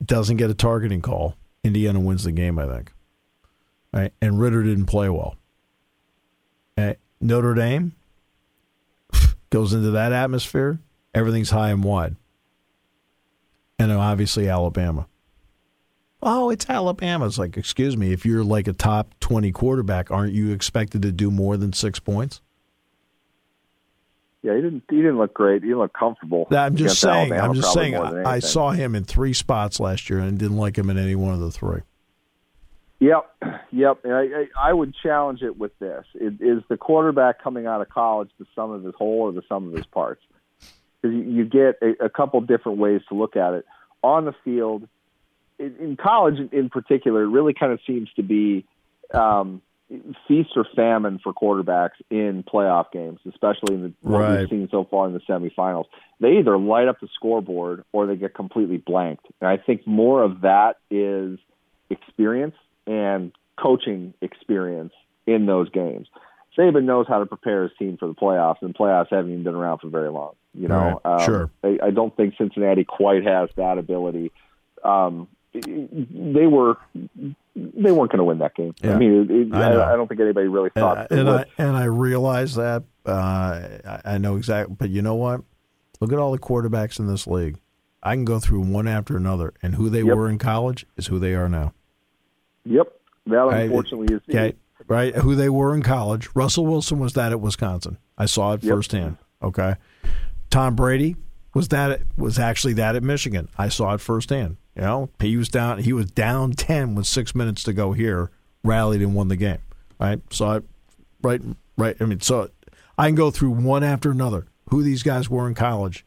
doesn't 0.05 0.37
get 0.37 0.51
a 0.51 0.55
targeting 0.55 1.01
call, 1.01 1.37
Indiana 1.65 1.99
wins 1.99 2.25
the 2.25 2.33
game. 2.33 2.59
I 2.59 2.67
think. 2.67 2.93
Right, 3.97 4.13
and 4.21 4.39
Ridder 4.39 4.63
didn't 4.63 4.87
play 4.87 5.09
well. 5.09 5.37
Okay. 6.79 6.99
Notre 7.21 7.55
Dame 7.55 7.95
goes 9.51 9.73
into 9.73 9.91
that 9.93 10.13
atmosphere, 10.13 10.81
everything's 11.15 11.51
high 11.51 11.71
and 11.71 11.83
wide. 11.83 12.17
And 13.79 13.91
obviously 13.93 14.49
Alabama. 14.49 15.07
Oh, 16.23 16.51
it's 16.51 16.69
Alabama. 16.69 17.27
It's 17.27 17.39
like, 17.39 17.57
excuse 17.57 17.97
me, 17.97 18.13
if 18.13 18.27
you're 18.27 18.45
like 18.45 18.69
a 18.69 18.73
top 18.73 19.15
20 19.21 19.53
quarterback, 19.53 20.11
aren't 20.11 20.33
you 20.33 20.53
expected 20.53 21.03
to 21.03 21.13
do 21.13 21.31
more 21.31 21.57
than 21.57 21.73
six 21.73 21.99
points? 21.99 22.41
yeah, 24.47 24.55
he 24.55 24.63
didn't. 24.63 24.85
He 24.89 24.97
didn't 24.97 25.19
look 25.19 25.35
great. 25.35 25.63
He 25.63 25.69
didn't 25.69 25.81
look 25.81 25.93
comfortable. 25.93 26.47
I'm 26.53 26.77
just 26.77 27.01
saying. 27.01 27.33
Alabama, 27.33 27.49
I'm 27.49 27.55
just 27.55 27.73
saying. 27.73 27.97
I, 27.97 28.35
I 28.35 28.39
saw 28.39 28.71
him 28.71 28.95
in 28.95 29.03
three 29.05 29.33
spots 29.33 29.81
last 29.81 30.09
year 30.09 30.21
and 30.21 30.39
didn't 30.39 30.57
like 30.57 30.79
him 30.79 30.89
in 30.89 30.99
any 30.99 31.17
one 31.17 31.35
of 31.35 31.41
the 31.41 31.51
three. 31.51 31.81
Yep, 32.99 33.31
yep. 33.73 33.99
And 34.05 34.13
I, 34.15 34.47
I, 34.59 34.73
would 34.73 34.95
challenge 35.03 35.43
it 35.43 35.59
with 35.59 35.79
this: 35.79 36.05
is, 36.15 36.33
is 36.41 36.63
the 36.69 36.77
quarterback 36.77 37.43
coming 37.43 37.67
out 37.67 37.83
of 37.83 37.89
college 37.91 38.31
the 38.39 38.47
sum 38.55 38.71
of 38.71 38.85
his 38.85 38.95
whole 38.97 39.23
or 39.23 39.33
the 39.33 39.43
sum 39.49 39.69
of 39.69 39.75
his 39.75 39.87
parts? 39.87 40.23
Because 41.03 41.15
you, 41.15 41.23
you 41.23 41.45
get 41.45 41.79
a, 41.83 42.07
a 42.07 42.09
couple 42.09 42.41
different 42.41 42.79
ways 42.79 43.03
to 43.11 43.15
look 43.15 43.37
at 43.37 43.53
it. 43.53 43.67
On 44.03 44.25
the 44.25 44.35
field, 44.45 44.89
in, 45.59 45.77
in 45.77 45.97
college, 45.97 46.37
in, 46.53 46.71
particular, 46.71 47.23
it 47.23 47.29
really 47.29 47.53
kind 47.53 47.73
of 47.73 47.81
seems 47.87 48.09
to 48.17 48.23
be 48.23 48.65
um, 49.13 49.61
feast 50.27 50.51
or 50.57 50.67
famine 50.75 51.21
for 51.23 51.35
quarterbacks 51.35 51.97
in 52.11 52.43
playoff 52.45 52.91
games, 52.93 53.21
especially 53.29 53.75
in 53.75 53.83
the 53.83 53.93
what 54.01 54.39
we've 54.39 54.49
seen 54.49 54.69
so 54.71 54.87
far 54.91 55.07
in 55.07 55.13
the 55.13 55.21
semifinals. 55.21 55.85
They 56.21 56.39
either 56.39 56.57
light 56.57 56.89
up 56.89 57.01
the 57.01 57.09
scoreboard 57.15 57.85
or 57.93 58.07
they 58.07 58.17
get 58.17 58.35
completely 58.35 58.79
blanked. 58.79 59.27
And 59.41 59.49
I 59.49 59.59
think 59.59 59.87
more 59.87 60.23
of 60.23 60.41
that 60.43 60.77
is 60.91 61.39
experience 61.91 62.55
and 62.87 63.33
coaching 63.61 64.15
experience 64.21 64.93
in 65.27 65.47
those 65.47 65.69
games. 65.71 66.09
Saban 66.57 66.85
knows 66.85 67.07
how 67.09 67.19
to 67.19 67.27
prepare 67.27 67.65
his 67.65 67.73
team 67.79 67.97
for 67.99 68.07
the 68.09 68.15
playoffs, 68.15 68.63
and 68.63 68.75
playoffs 68.75 69.09
haven't 69.11 69.31
even 69.31 69.45
been 69.45 69.55
around 69.55 69.79
for 69.81 69.89
very 69.89 70.11
long. 70.11 70.33
You 70.55 70.69
know, 70.69 71.01
Right. 71.05 71.21
um, 71.21 71.27
Sure. 71.27 71.51
I, 71.63 71.79
I 71.83 71.91
don't 71.91 72.17
think 72.17 72.35
Cincinnati 72.39 72.85
quite 72.85 73.25
has 73.25 73.51
that 73.57 73.77
ability. 73.79 74.33
Um, 74.83 75.29
they 75.53 76.47
were 76.47 76.77
they 76.95 77.91
weren't 77.93 78.11
going 78.13 78.19
to 78.19 78.25
win 78.25 78.39
that 78.39 78.55
game. 78.55 78.75
Yeah. 78.83 78.95
I 78.95 78.99
mean, 78.99 79.23
it, 79.23 79.31
it, 79.31 79.55
I. 79.55 79.93
I, 79.95 79.97
don't 79.97 80.07
think 80.07 80.21
anybody 80.21 80.49
really 80.49 80.69
thought 80.71 81.11
And, 81.11 81.21
and. 81.21 81.31
I 81.31 81.45
and 81.59 81.77
I 81.77 81.85
realize 81.85 82.55
that. 82.57 82.85
Uh, 83.07 83.69
I, 83.87 84.01
I 84.05 84.19
know 84.19 84.37
exactly. 84.37 84.77
But 84.79 84.91
you 84.91 85.01
know 85.03 85.15
what? 85.15 85.41
Look 86.01 86.13
at 86.13 86.19
all 86.19 86.31
the 86.33 86.39
quarterbacks 86.39 86.99
in 86.99 87.07
this 87.07 87.27
league. 87.27 87.59
I 88.03 88.15
can 88.15 88.25
go 88.27 88.39
through 88.39 88.61
one 88.61 88.87
after 88.87 89.17
another, 89.17 89.55
and 89.63 89.75
who 89.77 89.89
they 89.89 90.03
Yep. 90.03 90.17
were 90.17 90.29
in 90.29 90.39
college 90.39 90.87
is 90.97 91.07
who 91.07 91.19
they 91.19 91.35
are 91.35 91.49
now. 91.49 91.73
Yep, 92.67 92.93
that 93.27 93.49
unfortunately 93.49 94.15
is 94.15 94.23
Okay, 94.29 94.55
right? 94.89 95.15
Who 95.17 95.35
they 95.35 95.49
were 95.49 95.75
in 95.75 95.83
college. 95.83 96.29
Russell 96.35 96.67
Wilson 96.67 96.99
was 96.99 97.13
that 97.15 97.33
at 97.33 97.41
Wisconsin. 97.41 97.99
I 98.19 98.27
saw 98.27 98.53
it 98.55 98.63
Yep. 98.63 98.75
firsthand. 98.75 99.17
Okay, 99.43 99.75
Tom 100.51 100.75
Brady 100.75 101.17
was 101.55 101.69
that 101.69 102.01
was 102.17 102.39
actually 102.39 102.75
that 102.75 102.97
at 102.97 103.03
Michigan. 103.03 103.49
I 103.57 103.69
saw 103.69 103.95
it 103.95 104.01
firsthand. 104.01 104.57
You 104.75 104.83
know, 104.83 105.09
he 105.21 105.37
was 105.37 105.49
down. 105.49 105.79
He 105.79 105.93
was 105.93 106.07
down 106.11 106.53
ten 106.53 106.95
with 106.95 107.07
six 107.07 107.35
minutes 107.35 107.63
to 107.65 107.73
go. 107.73 107.93
Here, 107.93 108.31
rallied 108.63 109.01
and 109.03 109.15
won 109.15 109.29
the 109.29 109.37
game. 109.37 109.59
Right, 109.99 110.21
saw 110.31 110.57
it. 110.57 110.65
Right, 111.23 111.41
right. 111.79 111.97
I 112.01 112.05
mean, 112.05 112.21
so 112.21 112.51
I 112.99 113.07
can 113.09 113.15
go 113.15 113.31
through 113.31 113.51
one 113.51 113.83
after 113.83 114.11
another 114.11 114.47
who 114.71 114.83
these 114.83 115.03
guys 115.03 115.31
were 115.31 115.49
in 115.49 115.55
college. 115.55 116.05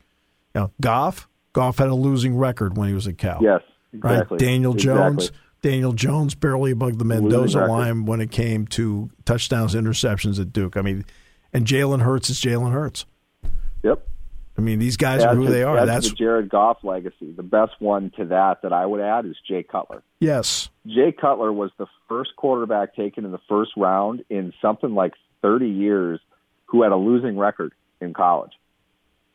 You 0.54 0.62
know, 0.62 0.72
Goff. 0.82 1.28
Goff 1.54 1.80
had 1.80 1.88
a 1.88 1.96
losing 1.96 2.38
record 2.38 2.78
when 2.78 2.88
he 2.88 2.94
was 2.94 3.08
at 3.08 3.18
Cal. 3.18 3.40
Yes, 3.42 3.62
exactly. 3.92 4.36
Right? 4.36 4.40
Daniel 4.40 4.74
Jones. 4.76 5.32
Daniel 5.62 5.94
Jones 5.94 6.36
barely 6.36 6.72
above 6.72 6.98
the 6.98 7.06
Mendoza 7.06 7.66
line 7.66 8.06
when 8.06 8.22
it 8.22 8.32
came 8.32 8.66
to 8.68 9.10
touchdowns, 9.26 9.76
interceptions 9.76 10.40
at 10.40 10.54
Duke. 10.54 10.78
I 10.78 10.82
mean, 10.82 11.06
and 11.54 11.66
Jalen 11.66 12.02
Hurts 12.02 12.30
is 12.30 12.40
Jalen 12.40 12.72
Hurts. 12.72 13.06
Yep. 13.84 14.08
I 14.58 14.62
mean, 14.62 14.80
these 14.80 14.98
guys 14.98 15.24
are 15.24 15.36
who 15.36 15.48
they 15.48 15.64
are. 15.64 15.86
That's 15.86 16.10
the 16.10 16.16
Jared 16.16 16.50
Goff 16.50 16.84
legacy. 16.84 17.32
The 17.32 17.44
best 17.44 17.74
one 17.80 18.12
to 18.18 18.26
that 18.26 18.62
that 18.64 18.74
I 18.74 18.86
would 18.86 19.00
add 19.00 19.26
is 19.26 19.38
Jay 19.48 19.64
Cutler. 19.64 20.04
Yes. 20.20 20.70
Jay 20.86 21.14
Cutler 21.14 21.54
was 21.54 21.72
the 21.78 21.88
first 22.10 22.36
quarterback 22.36 22.94
taken 22.94 23.24
in 23.24 23.32
the 23.32 23.40
first 23.48 23.72
round 23.78 24.26
in 24.30 24.54
something 24.62 24.94
like 24.94 25.14
30 25.42 25.70
years 25.70 26.20
who 26.66 26.84
had 26.84 26.92
a 26.92 26.98
losing 26.98 27.38
record 27.38 27.74
in 28.02 28.14
college. 28.14 28.52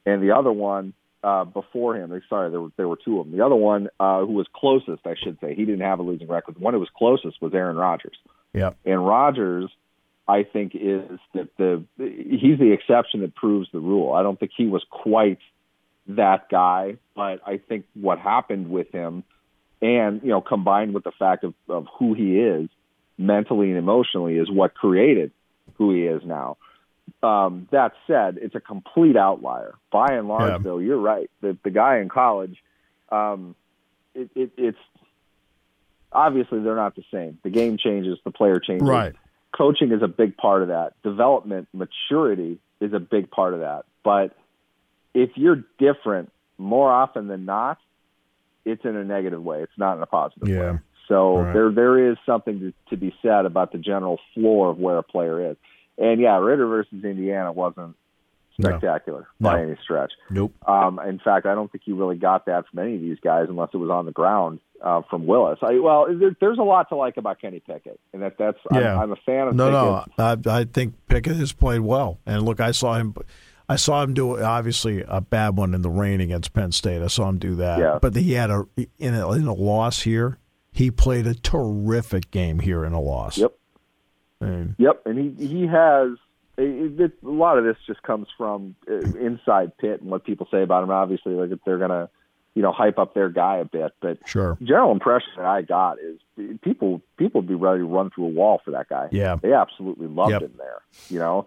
And 0.05 0.23
the 0.23 0.33
other 0.33 0.53
one 0.53 0.93
uh, 1.25 1.45
before 1.45 1.97
him, 1.97 2.09
sorry, 2.29 2.51
there 2.51 2.61
were, 2.61 2.73
there 2.77 2.89
were 2.89 2.99
two 3.05 3.19
of 3.19 3.27
them. 3.27 3.37
The 3.37 3.45
other 3.45 3.55
one 3.55 3.89
uh, 3.99 4.21
who 4.21 4.33
was 4.33 4.47
closest, 4.55 5.07
I 5.07 5.15
should 5.23 5.39
say, 5.41 5.55
he 5.55 5.65
didn't 5.65 5.81
have 5.81 5.99
a 5.99 6.03
losing 6.03 6.29
record. 6.29 6.57
The 6.57 6.61
one 6.61 6.75
who 6.75 6.81
was 6.81 6.91
closest 6.97 7.41
was 7.43 7.55
Aaron 7.55 7.77
Rodgers. 7.77 8.17
Yeah. 8.53 8.73
And 8.85 9.05
Rodgers– 9.05 9.71
I 10.27 10.43
think 10.43 10.75
is 10.75 11.19
that 11.35 11.49
the 11.59 11.85
he's 11.99 12.59
the 12.59 12.73
exception 12.73 13.21
that 13.21 13.35
proves 13.35 13.69
the 13.73 13.79
rule. 13.79 14.15
I 14.15 14.23
don't 14.23 14.41
think 14.41 14.53
he 14.57 14.67
was 14.67 14.85
quite 14.89 15.39
that 16.09 16.49
guy, 16.49 16.97
but 17.15 17.41
I 17.47 17.59
think 17.59 17.85
what 17.95 18.19
happened 18.19 18.71
with 18.71 18.91
him, 18.91 19.23
and 19.83 20.23
you 20.23 20.31
know, 20.31 20.41
combined 20.41 20.95
with 20.95 21.05
the 21.05 21.13
fact 21.13 21.45
of, 21.45 21.55
of 21.69 21.87
who 21.99 22.15
he 22.15 22.39
is 22.39 22.71
mentally 23.19 23.69
and 23.69 23.77
emotionally, 23.77 24.37
is 24.37 24.51
what 24.51 24.75
created 24.75 25.31
who 25.75 25.93
he 25.93 26.05
is 26.05 26.23
now. 26.25 26.57
Um, 27.23 27.69
that 27.71 27.93
said, 28.07 28.39
it's 28.41 28.55
a 28.55 28.61
complete 28.61 29.17
outlier. 29.17 29.75
By 29.91 30.09
and 30.13 30.29
large, 30.29 30.51
yeah. 30.51 30.59
though, 30.59 30.79
you're 30.79 30.99
right. 30.99 31.31
The 31.41 31.57
the 31.63 31.71
guy 31.71 31.99
in 31.99 32.09
college, 32.09 32.63
um, 33.11 33.55
it, 34.15 34.31
it, 34.35 34.51
it's 34.57 34.79
obviously 36.13 36.61
they're 36.61 36.77
not 36.77 36.97
the 36.97 37.05
same. 37.13 37.39
The 37.43 37.51
game 37.51 37.79
changes, 37.79 38.19
the 38.25 38.31
player 38.31 38.59
changes. 38.61 38.87
Right 38.87 39.15
coaching 39.57 39.93
is 39.93 40.03
a 40.03 40.09
big 40.09 40.37
part 40.37 40.63
of 40.63 40.69
that. 40.69 40.95
Development, 41.03 41.69
maturity 41.73 42.59
is 42.81 42.93
a 42.93 42.99
big 42.99 43.31
part 43.31 43.55
of 43.55 43.61
that. 43.61 43.85
But 44.03 44.37
if 45.15 45.31
you're 45.37 45.65
different 45.79 46.33
more 46.59 46.91
often 46.91 47.29
than 47.29 47.45
not, 47.45 47.79
it's 48.65 48.85
in 48.85 48.97
a 48.97 49.05
negative 49.05 49.43
way. 49.43 49.63
It's 49.63 49.79
not 49.79 49.97
in 49.97 50.03
a 50.03 50.07
positive 50.07 50.49
yeah. 50.49 50.73
way. 50.73 50.79
So 51.09 51.37
right. 51.37 51.53
there 51.53 51.71
there 51.71 52.11
is 52.11 52.17
something 52.25 52.61
to, 52.61 52.73
to 52.91 52.97
be 52.97 53.15
said 53.21 53.45
about 53.45 53.73
the 53.73 53.79
general 53.79 54.19
floor 54.33 54.71
of 54.71 54.79
where 54.79 54.97
a 54.97 55.03
player 55.03 55.51
is. 55.51 55.57
And 55.99 56.21
yeah, 56.21 56.39
Ridder 56.39 56.67
versus 56.67 57.05
Indiana 57.05 57.53
wasn't 57.53 57.97
spectacular 58.61 59.27
no. 59.41 59.51
by 59.51 59.57
no. 59.57 59.69
any 59.69 59.77
stretch. 59.83 60.13
Nope. 60.31 60.55
Um, 60.67 61.01
in 61.01 61.19
fact, 61.19 61.47
I 61.47 61.55
don't 61.55 61.71
think 61.71 61.85
you 61.87 61.97
really 61.97 62.17
got 62.17 62.47
that 62.47 62.65
from 62.69 62.81
any 62.81 62.95
of 62.97 63.01
these 63.01 63.19
guys 63.23 63.47
unless 63.49 63.71
it 63.73 63.79
was 63.79 63.91
on 63.91 64.07
the 64.07 64.13
ground 64.13 64.61
uh, 64.83 65.03
from 65.09 65.27
Willis. 65.27 65.59
I, 65.63 65.79
well, 65.79 66.07
there, 66.09 66.37
there's 66.41 66.59
a 66.59 66.63
lot 66.63 66.89
to 66.91 66.97
like 66.97 67.17
about 67.17 67.41
Kenny 67.41 67.61
Pickett, 67.61 68.01
and 68.13 68.23
that 68.23 68.37
that's 68.39 68.59
yeah. 68.73 68.95
I'm, 68.95 69.01
I'm 69.01 69.13
a 69.13 69.17
fan 69.17 69.49
of. 69.49 69.55
No, 69.55 70.05
Pickett. 70.17 70.19
no, 70.47 70.53
I, 70.53 70.61
I 70.61 70.65
think 70.65 70.95
Pickett 71.09 71.37
has 71.37 71.53
played 71.53 71.81
well, 71.81 72.19
and 72.27 72.43
look, 72.43 72.61
I 72.61 72.71
saw 72.71 72.95
him. 72.95 73.15
I 73.67 73.77
saw 73.77 74.03
him 74.03 74.13
do 74.13 74.43
obviously 74.43 75.03
a 75.09 75.23
bad 75.23 75.57
one 75.57 75.75
in 75.75 75.81
the 75.81 75.89
rain 75.89 76.21
against 76.21 76.53
Penn 76.53 76.71
State. 76.71 77.01
I 77.01 77.07
saw 77.07 77.29
him 77.31 77.39
do 77.39 77.55
that, 77.57 77.79
yeah. 77.79 77.99
but 78.01 78.15
he 78.15 78.33
had 78.33 78.51
a 78.51 78.65
in 78.99 79.15
a 79.15 79.33
in 79.33 79.47
a 79.47 79.55
loss 79.55 80.03
here. 80.03 80.39
He 80.71 80.91
played 80.91 81.27
a 81.27 81.35
terrific 81.35 82.31
game 82.31 82.59
here 82.59 82.85
in 82.85 82.93
a 82.93 83.01
loss. 83.01 83.39
Yep. 83.39 83.53
And, 84.45 84.75
yep, 84.79 85.03
and 85.07 85.19
he 85.19 85.47
he 85.47 85.67
has 85.67 86.11
it, 86.57 87.01
it, 87.01 87.13
a 87.25 87.29
lot 87.29 87.59
of 87.59 87.65
this 87.65 87.77
just 87.87 88.03
comes 88.03 88.29
from 88.37 88.77
uh, 88.89 88.95
inside 88.95 89.77
Pitt 89.79 90.01
and 90.01 90.11
what 90.11 90.25
people 90.25 90.47
say 90.51 90.63
about 90.63 90.85
him. 90.85 90.91
Obviously, 90.91 91.35
like 91.35 91.51
if 91.51 91.59
they're 91.65 91.79
gonna 91.79 92.09
you 92.55 92.63
know 92.63 92.73
hype 92.73 92.99
up 92.99 93.15
their 93.15 93.29
guy 93.29 93.57
a 93.57 93.65
bit. 93.65 93.93
But 94.01 94.19
sure, 94.27 94.57
general 94.63 94.93
impression 94.93 95.31
that 95.37 95.47
I 95.47 95.63
got 95.63 95.99
is 95.99 96.21
people 96.63 97.03
people 97.17 97.41
would 97.41 97.49
be 97.49 97.55
ready 97.55 97.81
to 97.81 97.87
run 97.87 98.11
through 98.11 98.27
a 98.27 98.31
wall 98.31 98.61
for 98.65 98.71
that 98.73 98.89
guy. 98.89 99.09
Yeah, 99.11 99.37
they 99.37 99.53
absolutely 99.53 100.07
loved 100.07 100.33
yep. 100.33 100.43
him 100.43 100.55
there. 100.57 100.81
You 101.09 101.19
know, 101.19 101.47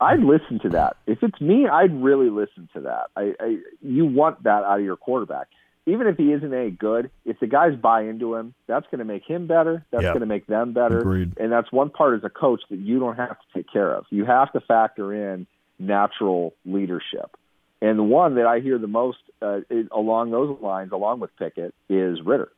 I'd 0.00 0.20
listen 0.20 0.58
to 0.60 0.70
that. 0.70 0.96
If 1.06 1.22
it's 1.22 1.40
me, 1.40 1.68
I'd 1.68 1.94
really 2.02 2.30
listen 2.30 2.68
to 2.74 2.80
that. 2.82 3.08
I, 3.16 3.34
I 3.38 3.58
you 3.82 4.06
want 4.06 4.42
that 4.44 4.64
out 4.64 4.78
of 4.78 4.84
your 4.84 4.96
quarterback. 4.96 5.48
Even 5.86 6.08
if 6.08 6.16
he 6.16 6.32
isn't 6.32 6.52
any 6.52 6.70
good, 6.70 7.10
if 7.24 7.38
the 7.38 7.46
guys 7.46 7.76
buy 7.76 8.02
into 8.02 8.34
him, 8.34 8.54
that's 8.66 8.86
going 8.90 8.98
to 8.98 9.04
make 9.04 9.24
him 9.24 9.46
better. 9.46 9.84
That's 9.92 10.02
yep. 10.02 10.14
going 10.14 10.20
to 10.20 10.26
make 10.26 10.46
them 10.46 10.72
better. 10.72 10.98
Agreed. 10.98 11.38
And 11.38 11.52
that's 11.52 11.70
one 11.70 11.90
part 11.90 12.18
as 12.18 12.24
a 12.24 12.30
coach 12.30 12.62
that 12.70 12.78
you 12.78 12.98
don't 12.98 13.16
have 13.16 13.38
to 13.38 13.46
take 13.54 13.72
care 13.72 13.94
of. 13.94 14.04
You 14.10 14.24
have 14.24 14.52
to 14.52 14.60
factor 14.60 15.14
in 15.14 15.46
natural 15.78 16.54
leadership. 16.64 17.36
And 17.80 17.98
the 17.98 18.02
one 18.02 18.36
that 18.36 18.46
I 18.46 18.60
hear 18.60 18.78
the 18.78 18.86
most 18.86 19.18
uh, 19.42 19.60
along 19.92 20.30
those 20.30 20.58
lines, 20.60 20.92
along 20.92 21.20
with 21.20 21.30
Pickett, 21.36 21.74
is 21.88 22.20
Ridder. 22.24 22.50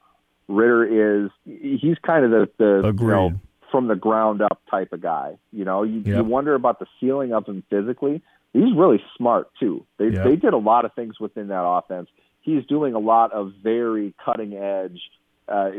Ridder 0.47 1.25
is 1.25 1.31
he's 1.45 1.99
kind 2.03 2.25
of 2.25 2.31
the, 2.31 2.49
the 2.57 2.89
Agreed. 2.89 3.07
you 3.07 3.13
know, 3.13 3.41
from 3.71 3.89
the 3.89 3.97
ground 3.97 4.41
up 4.41 4.61
type 4.71 4.93
of 4.93 5.03
guy. 5.03 5.37
You 5.53 5.65
know, 5.65 5.83
you, 5.83 6.01
yep. 6.01 6.07
you 6.07 6.25
wonder 6.25 6.55
about 6.55 6.79
the 6.79 6.87
ceiling 7.01 7.33
of 7.35 7.47
him 7.47 7.63
physically. 7.69 8.23
He's 8.53 8.75
really 8.75 9.03
smart 9.17 9.51
too. 9.61 9.85
They 9.99 10.09
yep. 10.09 10.25
they 10.25 10.37
did 10.37 10.55
a 10.55 10.59
lot 10.59 10.85
of 10.85 10.95
things 10.95 11.21
within 11.21 11.49
that 11.49 11.65
offense. 11.65 12.09
He's 12.49 12.65
doing 12.65 12.95
a 12.95 12.99
lot 12.99 13.33
of 13.33 13.53
very 13.63 14.15
cutting 14.25 14.55
edge 14.55 15.01
uh, 15.49 15.71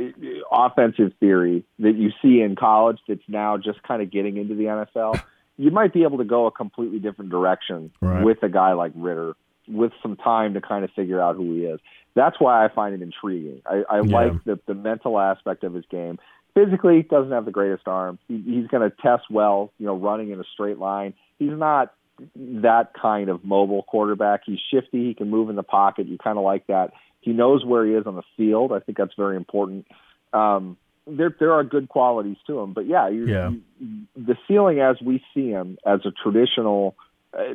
offensive 0.52 1.14
theory 1.20 1.64
that 1.80 1.96
you 1.96 2.12
see 2.22 2.42
in 2.42 2.56
college 2.56 3.00
that's 3.08 3.22
now 3.28 3.58
just 3.58 3.82
kind 3.84 4.02
of 4.02 4.12
getting 4.12 4.38
into 4.38 4.56
the 4.56 4.66
NFL. 4.66 5.22
you 5.58 5.72
might 5.72 5.94
be 5.94 6.04
able 6.04 6.20
to 6.20 6.24
go 6.24 6.46
a 6.46 6.52
completely 6.52 7.00
different 7.00 7.32
direction 7.32 7.92
right. 8.02 8.24
with 8.24 8.42
a 8.44 8.50
guy 8.50 8.74
like 8.74 8.92
Ridder 8.96 9.36
with 9.68 9.92
some 10.02 10.16
time 10.16 10.54
to 10.56 10.62
kind 10.62 10.84
of 10.84 10.92
figure 10.92 11.22
out 11.22 11.36
who 11.36 11.56
he 11.56 11.66
is. 11.66 11.80
That's 12.16 12.40
why 12.40 12.66
I 12.66 12.70
find 12.70 12.96
him 12.96 13.02
intriguing. 13.02 13.62
I, 13.66 13.84
I 13.90 14.02
yeah. 14.02 14.16
like 14.16 14.44
the, 14.44 14.60
the 14.66 14.74
mental 14.74 15.20
aspect 15.20 15.64
of 15.64 15.74
his 15.74 15.86
game. 15.90 16.20
Physically, 16.56 16.98
he 16.98 17.02
doesn't 17.04 17.32
have 17.32 17.46
the 17.46 17.52
greatest 17.52 17.88
arm. 17.88 18.18
He, 18.28 18.42
he's 18.42 18.68
going 18.68 18.90
to 18.90 18.96
test 19.02 19.24
well, 19.30 19.72
you 19.78 19.86
know, 19.86 19.96
running 19.96 20.32
in 20.32 20.40
a 20.40 20.44
straight 20.54 20.80
line. 20.80 21.14
He's 21.38 21.52
not 21.52 21.94
that 22.36 22.94
kind 23.00 23.30
of 23.30 23.44
mobile 23.44 23.84
quarterback. 23.84 24.42
He's 24.46 24.60
shifty. 24.72 25.08
He 25.08 25.14
can 25.14 25.30
move 25.30 25.50
in 25.50 25.56
the 25.56 25.64
pocket. 25.64 26.08
You 26.08 26.18
kind 26.18 26.38
of 26.38 26.44
like 26.44 26.68
that. 26.68 26.92
He 27.22 27.32
knows 27.32 27.66
where 27.66 27.86
he 27.86 27.94
is 27.94 28.06
on 28.06 28.16
the 28.16 28.24
field. 28.38 28.72
I 28.72 28.80
think 28.80 28.98
that's 28.98 29.14
very 29.18 29.36
important. 29.36 29.86
Um, 30.34 30.78
there, 31.06 31.36
there 31.40 31.54
are 31.54 31.64
good 31.64 31.90
qualities 31.90 32.38
to 32.48 32.60
him, 32.60 32.74
but 32.74 32.86
yeah, 32.86 33.10
you, 33.10 33.26
yeah. 33.26 33.50
You, 33.50 34.06
the 34.16 34.38
ceiling 34.48 34.80
as 34.80 34.98
we 35.02 35.24
see 35.34 35.50
him 35.50 35.78
as 35.86 36.02
a 36.06 36.12
traditional 36.12 36.96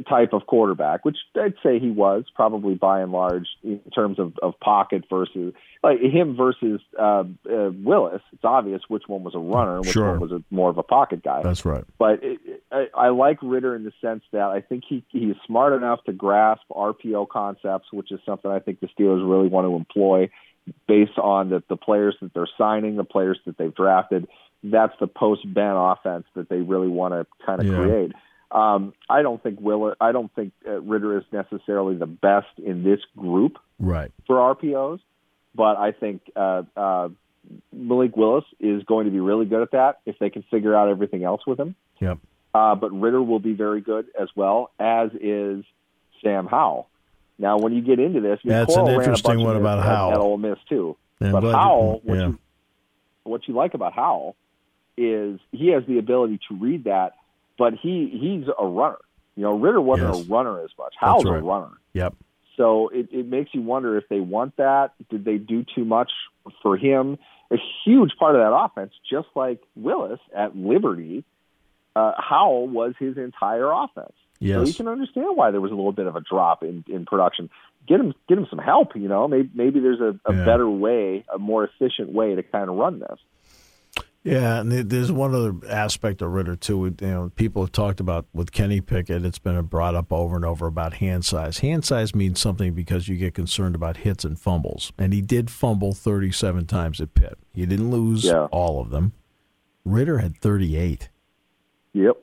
type 0.09 0.33
of 0.33 0.47
quarterback, 0.47 1.04
which 1.04 1.16
I'd 1.35 1.54
say 1.62 1.81
he 1.81 1.90
was 1.90 2.25
probably 2.35 2.75
by 2.75 3.00
and 3.00 3.11
large 3.11 3.49
in 3.64 3.81
terms 3.95 4.21
of, 4.21 4.35
of 4.40 4.59
pocket 4.61 5.04
versus 5.11 5.52
like 5.83 6.00
him 6.00 6.37
versus 6.37 6.81
uh, 6.99 7.25
uh, 7.50 7.71
Willis. 7.83 8.23
It's 8.33 8.45
obvious 8.45 8.83
which 8.87 9.02
one 9.09 9.25
was 9.25 9.35
a 9.35 9.38
runner, 9.38 9.81
which 9.81 9.90
sure. 9.90 10.11
one 10.11 10.21
was 10.21 10.31
a, 10.31 10.43
more 10.50 10.71
of 10.71 10.78
a 10.78 10.85
pocket 10.85 11.25
guy. 11.25 11.43
That's 11.43 11.64
right. 11.64 11.85
But 11.99 12.23
it, 12.23 12.38
it, 12.45 12.62
I, 12.71 12.87
I 12.95 13.09
like 13.09 13.38
Ridder 13.43 13.75
in 13.75 13.83
the 13.83 13.93
sense 14.00 14.23
that 14.33 14.50
I 14.50 14.61
think 14.61 14.85
he 14.88 15.04
he's 15.09 15.35
smart 15.45 15.73
enough 15.73 16.04
to 16.04 16.12
grasp 16.12 16.62
RPO 16.71 17.28
concepts, 17.28 17.88
which 17.93 18.12
is 18.12 18.21
something 18.25 18.50
I 18.50 18.61
think 18.61 18.78
the 18.78 18.88
Steelers 18.88 19.28
really 19.28 19.49
want 19.49 19.66
to 19.66 19.75
employ 19.75 20.31
based 20.87 21.19
on 21.19 21.50
the, 21.50 21.62
the 21.69 21.76
players 21.76 22.16
that 22.23 22.33
they're 22.33 22.49
signing, 22.57 22.97
the 22.97 23.04
players 23.04 23.38
that 23.47 23.59
they've 23.59 23.75
drafted. 23.75 24.28
That's 24.62 24.95
the 24.99 25.09
post 25.09 25.43
Ben 25.52 25.73
offense 25.73 26.25
that 26.37 26.49
they 26.49 26.61
really 26.61 26.88
want 26.88 27.12
to 27.12 27.26
kind 27.45 27.61
of 27.61 27.66
yeah. 27.66 27.76
create. 27.76 28.12
Um, 28.51 28.93
I 29.09 29.23
don't 29.23 29.43
think 29.43 29.61
Will. 29.61 29.95
I 30.01 30.13
don't 30.13 30.33
think 30.35 30.53
uh, 30.67 30.81
Ridder 30.81 31.19
is 31.19 31.25
necessarily 31.33 31.97
the 31.97 32.07
best 32.07 32.59
in 32.65 32.85
this 32.85 33.01
group 33.17 33.59
right. 33.79 34.13
for 34.27 34.37
RPOs, 34.55 35.01
but 35.55 35.77
I 35.77 35.93
think 35.93 36.23
uh, 36.37 36.63
uh, 36.77 37.09
Malik 37.73 38.17
Willis 38.17 38.45
is 38.61 38.85
going 38.85 39.07
to 39.07 39.11
be 39.11 39.21
really 39.21 39.47
good 39.47 39.63
at 39.63 39.73
that 39.73 40.01
if 40.07 40.19
they 40.19 40.31
can 40.31 40.45
figure 40.51 40.77
out 40.77 40.89
everything 40.89 41.25
else 41.25 41.43
with 41.47 41.59
him. 41.59 41.75
Yep. 42.01 42.19
Uh, 42.55 42.75
but 42.77 42.91
Ridder 42.93 43.23
will 43.23 43.41
be 43.41 43.55
very 43.55 43.81
good 43.81 44.07
as 44.19 44.29
well, 44.37 44.71
as 44.79 45.11
is 45.21 45.65
Sam 46.23 46.47
Howell. 46.47 46.89
Now, 47.39 47.59
when 47.59 47.73
you 47.73 47.83
get 47.83 47.99
into 47.99 48.21
this, 48.21 48.39
that's 48.45 48.73
Corral 48.73 48.89
an 48.89 48.95
interesting 48.95 49.43
one 49.43 49.57
about 49.57 49.83
Howell 49.83 50.13
at 50.13 50.19
Ole 50.19 50.37
Miss 50.39 50.59
too. 50.69 50.97
Yeah, 51.21 51.33
but 51.33 51.43
Howell, 51.43 52.03
you, 52.05 52.15
yeah. 52.15 52.27
you, 52.29 52.39
what 53.25 53.49
you 53.49 53.55
like 53.55 53.75
about 53.75 53.93
Howell 53.93 54.37
is 54.97 55.41
he 55.51 55.69
has 55.73 55.83
the 55.87 55.99
ability 55.99 56.39
to 56.49 56.55
read 56.55 56.85
that 56.85 57.15
but 57.58 57.75
he 57.75 58.08
he's 58.12 58.46
a 58.58 58.66
runner. 58.66 58.99
You 59.37 59.42
know, 59.42 59.58
Ridder 59.58 59.80
wasn't 59.80 60.14
yes. 60.14 60.26
a 60.26 60.30
runner 60.30 60.61
as 60.62 60.70
much. 60.78 60.94
Howell's 60.99 61.25
right. 61.25 61.40
a 61.40 61.42
runner. 61.42 61.70
Yep. 61.92 62.14
So 62.56 62.88
it, 62.88 63.08
it 63.11 63.26
makes 63.26 63.52
you 63.52 63.62
wonder 63.62 63.96
if 63.99 64.08
they 64.08 64.20
want 64.20 64.56
that. 64.58 64.92
Did 65.11 65.25
they 65.25 65.38
do 65.38 65.64
too 65.75 65.84
much 65.84 66.12
for 66.62 66.76
him? 66.76 67.18
A 67.50 67.56
huge 67.84 68.12
part 68.16 68.37
of 68.37 68.40
that 68.40 68.54
offense, 68.56 68.92
just 69.11 69.26
like 69.34 69.61
Willis 69.75 70.20
at 70.34 70.56
Liberty, 70.56 71.25
uh, 71.96 72.12
Howell 72.16 72.68
was 72.68 72.94
his 72.99 73.16
entire 73.16 73.70
offense. 73.73 74.12
Yes. 74.38 74.56
So 74.58 74.66
you 74.66 74.75
can 74.75 74.88
understand 74.88 75.37
why 75.37 75.50
there 75.50 75.61
was 75.61 75.73
a 75.73 75.75
little 75.75 75.92
bit 75.92 76.06
of 76.06 76.14
a 76.16 76.20
drop 76.20 76.62
in, 76.62 76.84
in 76.88 77.06
production. 77.06 77.50
get 77.88 77.99
him 78.00 78.14
get 78.28 78.38
him 78.38 78.46
some 78.50 78.58
help. 78.61 78.94
You 78.94 79.08
know, 79.08 79.26
maybe 79.28 79.50
maybe 79.54 79.80
there's 79.80 80.00
a, 80.00 80.18
a 80.25 80.34
Yeah. 80.34 80.44
better 80.44 80.68
way, 80.68 81.25
a 81.32 81.38
more 81.38 81.64
efficient 81.64 82.12
way 82.12 82.34
to 82.34 82.42
kind 82.42 82.68
of 82.70 82.76
run 82.76 83.00
this. 83.00 83.18
Yeah, 84.25 84.61
and 84.61 84.73
there's 84.73 85.12
one 85.12 85.35
other 85.35 85.54
aspect 85.69 86.23
of 86.23 86.31
Ridder 86.33 86.57
too. 86.57 86.97
You 86.99 87.07
know, 87.07 87.33
people 87.37 87.62
have 87.62 87.73
talked 87.73 88.00
about 88.00 88.25
with 88.33 88.52
Kenny 88.52 88.81
Pickett. 88.81 89.23
It's 89.23 89.38
been 89.38 89.61
brought 89.66 89.95
up 89.95 90.11
over 90.11 90.35
and 90.35 90.47
over 90.47 90.66
about 90.66 90.95
hand 90.95 91.26
size. 91.26 91.59
Hand 91.59 91.85
size 91.85 92.14
means 92.14 92.40
something 92.40 92.73
because 92.73 93.07
you 93.07 93.16
get 93.16 93.35
concerned 93.35 93.75
about 93.75 93.99
hits 93.99 94.25
and 94.25 94.40
fumbles, 94.40 94.93
and 94.99 95.12
he 95.12 95.21
did 95.21 95.50
fumble 95.50 95.93
37 95.93 96.64
times 96.66 97.02
at 97.02 97.14
Pitt. 97.14 97.37
He 97.52 97.66
didn't 97.66 97.90
lose 97.90 98.25
Yeah. 98.25 98.47
all 98.50 98.81
of 98.81 98.88
them. 98.88 99.12
Ridder 99.85 100.19
had 100.19 100.38
38. 100.38 101.11
Yep. 101.93 102.16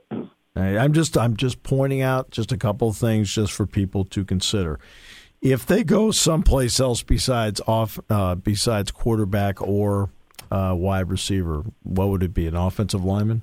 I'm 0.55 0.93
just 0.93 1.15
I'm 1.17 1.37
just 1.37 1.61
pointing 1.61 2.01
out 2.01 2.31
just 2.31 2.51
a 2.51 2.57
couple 2.57 2.89
of 2.89 2.97
things 2.97 3.31
just 3.31 3.53
for 3.53 3.67
people 3.67 4.05
to 4.05 4.25
consider. 4.25 4.79
If 5.39 5.65
they 5.67 5.83
go 5.83 6.09
someplace 6.11 6.79
else 6.79 7.03
besides 7.03 7.61
off 7.67 7.99
uh, 8.09 8.35
besides 8.35 8.89
quarterback 8.91 9.61
or 9.61 10.09
uh, 10.51 10.75
wide 10.77 11.09
receiver, 11.09 11.63
what 11.83 12.09
would 12.09 12.21
it 12.23 12.33
be? 12.33 12.45
An 12.47 12.55
offensive 12.55 13.03
lineman? 13.03 13.41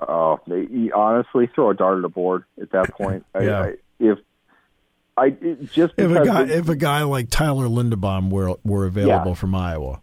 Oh, 0.00 0.38
they, 0.46 0.66
you 0.70 0.92
honestly 0.94 1.48
throw 1.54 1.70
a 1.70 1.74
dart 1.74 1.98
at 1.98 2.04
a 2.04 2.08
board 2.08 2.44
at 2.60 2.70
that 2.70 2.94
point. 2.98 3.24
Yeah. 3.38 3.62
I, 3.62 3.74
if 3.98 4.18
I 5.16 5.30
just 5.30 5.94
If 5.96 6.10
a 6.10 6.24
guy 6.24 6.42
if 6.48 6.68
a 6.68 6.76
guy 6.76 7.02
like 7.04 7.30
Tyler 7.30 7.66
Linderbaum 7.66 8.30
were 8.30 8.54
were 8.64 8.84
available 8.84 9.30
Yeah. 9.30 9.34
from 9.34 9.54
Iowa, 9.54 10.02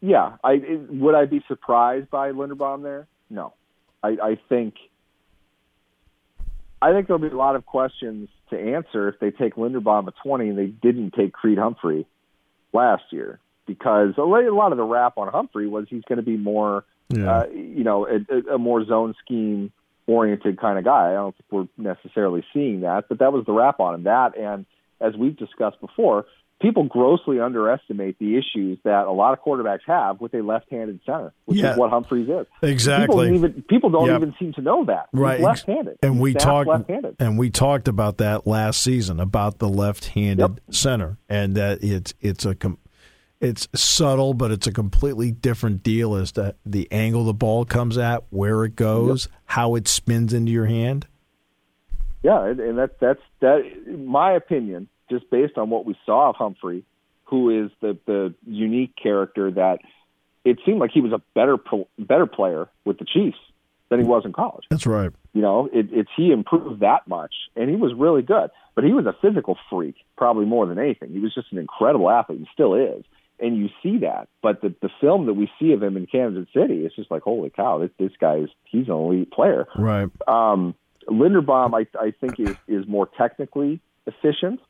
yeah, 0.00 0.36
I 0.42 0.52
it, 0.54 0.90
would 0.90 1.14
I 1.14 1.26
be 1.26 1.44
surprised 1.46 2.10
by 2.10 2.32
Linderbaum 2.32 2.82
there? 2.82 3.06
No, 3.28 3.52
I, 4.02 4.16
I 4.22 4.38
think 4.48 4.74
I 6.80 6.92
think 6.92 7.06
there'll 7.06 7.20
be 7.20 7.28
a 7.28 7.36
lot 7.36 7.56
of 7.56 7.66
questions 7.66 8.30
to 8.50 8.58
answer 8.58 9.08
if 9.08 9.18
they 9.20 9.30
take 9.30 9.56
Linderbaum 9.56 10.06
at 10.08 10.14
twenty 10.22 10.48
and 10.48 10.58
they 10.58 10.66
didn't 10.66 11.12
take 11.12 11.34
Creed 11.34 11.58
Humphrey 11.58 12.06
last 12.72 13.04
year 13.10 13.38
because 13.66 14.14
a 14.18 14.22
lot 14.22 14.72
of 14.72 14.78
the 14.78 14.84
rap 14.84 15.14
on 15.16 15.28
Humphrey 15.28 15.66
was 15.66 15.86
he's 15.88 16.02
going 16.08 16.16
to 16.18 16.22
be 16.24 16.36
more 16.36 16.84
yeah, 17.10 17.30
uh, 17.40 17.46
you 17.48 17.84
know, 17.84 18.06
a, 18.06 18.54
a- 18.54 18.58
more 18.58 18.84
zone 18.84 19.14
scheme 19.24 19.72
oriented 20.06 20.58
kind 20.60 20.78
of 20.78 20.84
guy. 20.84 21.10
I 21.10 21.14
don't 21.14 21.34
think 21.36 21.44
we're 21.50 21.68
necessarily 21.92 22.44
seeing 22.52 22.80
that, 22.80 23.04
but 23.08 23.18
that 23.20 23.32
was 23.32 23.44
the 23.46 23.52
rap 23.52 23.80
on 23.80 23.94
him. 23.94 24.02
That, 24.04 24.36
and 24.38 24.64
as 25.00 25.14
we've 25.16 25.36
discussed 25.36 25.80
before, 25.80 26.24
people 26.62 26.84
grossly 26.84 27.40
underestimate 27.40 28.18
the 28.18 28.36
issues 28.38 28.78
that 28.84 29.06
a 29.06 29.10
lot 29.12 29.32
of 29.34 29.44
quarterbacks 29.44 29.80
have 29.86 30.20
with 30.20 30.32
a 30.34 30.40
left-handed 30.42 31.00
center, 31.04 31.32
which 31.44 31.58
Yeah. 31.58 31.72
is 31.72 31.76
what 31.78 31.90
Humphreys 31.90 32.28
is. 32.28 32.46
exactly. 32.62 33.06
People, 33.06 33.16
don't 33.24 33.34
even, 33.34 33.62
people 33.68 33.90
don't 33.90 34.06
Yep. 34.08 34.16
even 34.22 34.34
seem 34.38 34.52
to 34.54 34.62
know 34.62 34.84
that. 34.86 35.08
He's 35.12 35.20
Right. 35.20 35.40
left-handed. 35.40 35.98
and 36.02 36.14
He's 36.14 36.22
we 36.22 36.34
talked 36.34 36.68
left-handed. 36.68 37.16
and 37.18 37.38
we 37.38 37.50
talked 37.50 37.88
about 37.88 38.16
that 38.18 38.46
last 38.46 38.82
season 38.82 39.20
about 39.20 39.58
the 39.58 39.68
left-handed 39.68 40.38
Yep. 40.38 40.60
center 40.70 41.18
and 41.28 41.54
that 41.56 41.82
it's 41.82 42.14
it's 42.22 42.46
a 42.46 42.54
it's 43.44 43.68
subtle 43.74 44.34
but 44.34 44.50
it's 44.50 44.66
a 44.66 44.72
completely 44.72 45.30
different 45.30 45.82
deal 45.82 46.14
as 46.16 46.32
to 46.32 46.54
the 46.64 46.90
angle 46.90 47.24
the 47.24 47.34
ball 47.34 47.64
comes 47.64 47.98
at 47.98 48.24
where 48.30 48.64
it 48.64 48.74
goes 48.74 49.28
how 49.44 49.74
it 49.74 49.86
spins 49.86 50.32
into 50.32 50.50
your 50.50 50.66
hand 50.66 51.06
Yeah, 52.24 52.42
and, 52.46 52.58
and 52.58 52.78
that 52.78 52.98
that's 53.00 53.20
that. 53.40 53.60
My 53.98 54.32
opinion, 54.32 54.88
just 55.10 55.28
based 55.30 55.58
on 55.58 55.68
what 55.68 55.84
we 55.84 55.94
saw 56.06 56.30
of 56.30 56.36
Humphrey, 56.36 56.82
who 57.24 57.64
is 57.64 57.70
the 57.82 57.98
the 58.06 58.34
unique 58.46 58.94
character 58.96 59.50
that 59.50 59.80
it 60.42 60.58
seemed 60.64 60.78
like 60.78 60.90
he 60.90 61.02
was 61.02 61.12
a 61.12 61.20
better 61.34 61.58
better 61.98 62.26
player 62.26 62.68
with 62.86 62.98
the 62.98 63.04
Chiefs 63.04 63.36
than 63.90 64.00
he 64.00 64.06
was 64.06 64.24
in 64.24 64.32
college. 64.32 64.64
that's 64.70 64.86
right 64.86 65.12
You 65.34 65.42
know, 65.42 65.68
it, 65.70 65.88
it's 65.92 66.08
he 66.16 66.30
improved 66.30 66.80
that 66.80 67.06
much, 67.06 67.34
and 67.56 67.68
he 67.68 67.76
was 67.76 67.92
really 67.94 68.22
good. 68.22 68.48
But 68.74 68.84
he 68.84 68.92
was 68.92 69.04
a 69.04 69.14
physical 69.20 69.58
freak, 69.68 69.96
probably 70.16 70.46
more 70.46 70.66
than 70.66 70.78
anything. 70.78 71.10
He 71.10 71.20
was 71.20 71.34
just 71.34 71.52
an 71.52 71.58
incredible 71.58 72.10
athlete, 72.10 72.38
and 72.38 72.48
still 72.54 72.74
is. 72.74 73.04
And 73.40 73.56
you 73.56 73.68
see 73.82 73.98
that. 73.98 74.28
But 74.42 74.60
the 74.62 74.74
the 74.80 74.90
film 75.00 75.26
that 75.26 75.34
we 75.34 75.50
see 75.58 75.72
of 75.72 75.82
him 75.82 75.96
in 75.96 76.06
Kansas 76.06 76.46
City, 76.54 76.84
it's 76.84 76.94
just 76.94 77.10
like, 77.10 77.22
holy 77.22 77.50
cow, 77.50 77.78
this 77.78 77.90
this 77.98 78.12
guy 78.20 78.36
is 78.36 78.48
he's 78.64 78.86
an 78.86 78.94
elite 78.94 79.32
player. 79.32 79.66
right 79.76 80.08
Um, 80.28 80.74
Linderbaum, 81.08 81.74
I, 81.74 81.86
I 81.98 82.12
think, 82.12 82.38
is 82.38 82.56
is 82.68 82.86
more 82.86 83.08
technically 83.18 83.80
efficient. 84.06 84.60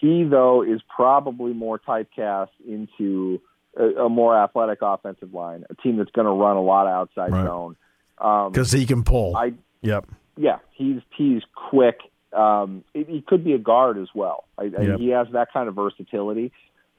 He, 0.00 0.24
though, 0.24 0.62
is 0.62 0.80
probably 0.94 1.52
more 1.52 1.78
typecast 1.78 2.48
into 2.66 3.40
a, 3.76 4.04
a 4.04 4.08
more 4.08 4.34
athletic 4.36 4.78
offensive 4.80 5.34
line, 5.34 5.64
a 5.68 5.74
team 5.74 5.98
that's 5.98 6.10
going 6.12 6.24
to 6.24 6.32
run 6.32 6.56
a 6.56 6.62
lot 6.62 6.86
of 6.86 6.92
outside 6.94 7.32
Right. 7.32 7.44
zone. 7.46 7.76
Um, 8.18 8.52
because 8.52 8.72
he 8.72 8.84
can 8.84 9.02
pull 9.02 9.34
I, 9.34 9.54
yep 9.80 10.06
yeah, 10.40 10.58
he's 10.72 11.00
he's 11.16 11.42
quick. 11.54 11.98
Um, 12.32 12.84
he 12.94 13.04
he 13.04 13.20
could 13.20 13.44
be 13.44 13.52
a 13.52 13.58
guard 13.58 13.98
as 13.98 14.08
well. 14.14 14.44
I, 14.56 14.64
I, 14.64 14.96
He 14.98 15.08
has 15.08 15.28
that 15.32 15.52
kind 15.52 15.68
of 15.68 15.74
versatility. 15.74 16.52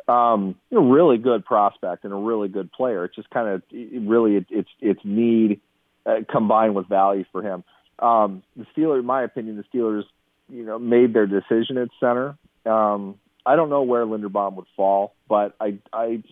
Um, 0.08 0.56
a 0.72 0.80
really 0.80 1.18
good 1.18 1.46
prospect 1.46 2.04
and 2.04 2.14
a 2.14 2.18
really 2.18 2.48
good 2.48 2.72
player. 2.72 3.06
It's 3.06 3.16
just 3.16 3.30
kind 3.30 3.48
of 3.48 3.64
it 3.72 4.02
really 4.02 4.38
it, 4.38 4.46
it's 4.50 4.70
it's 4.80 5.00
need 5.04 5.62
uh, 6.06 6.22
combined 6.30 6.76
with 6.76 6.88
value 6.88 7.26
for 7.32 7.42
him. 7.42 7.64
Um, 8.00 8.44
the 8.56 8.66
Steelers, 8.76 9.00
in 9.00 9.06
my 9.06 9.24
opinion, 9.24 9.58
the 9.58 9.78
Steelers, 9.78 10.04
you 10.50 10.66
know, 10.66 10.80
made 10.80 11.14
their 11.14 11.28
decision 11.28 11.78
at 11.78 11.90
center. 12.00 12.36
Um, 12.66 13.20
I 13.46 13.56
don't 13.56 13.70
know 13.70 13.84
where 13.84 14.06
Linderbaum 14.06 14.56
would 14.56 14.66
fall, 14.76 15.14
but 15.30 15.56
I 15.60 15.78
I 15.94 16.24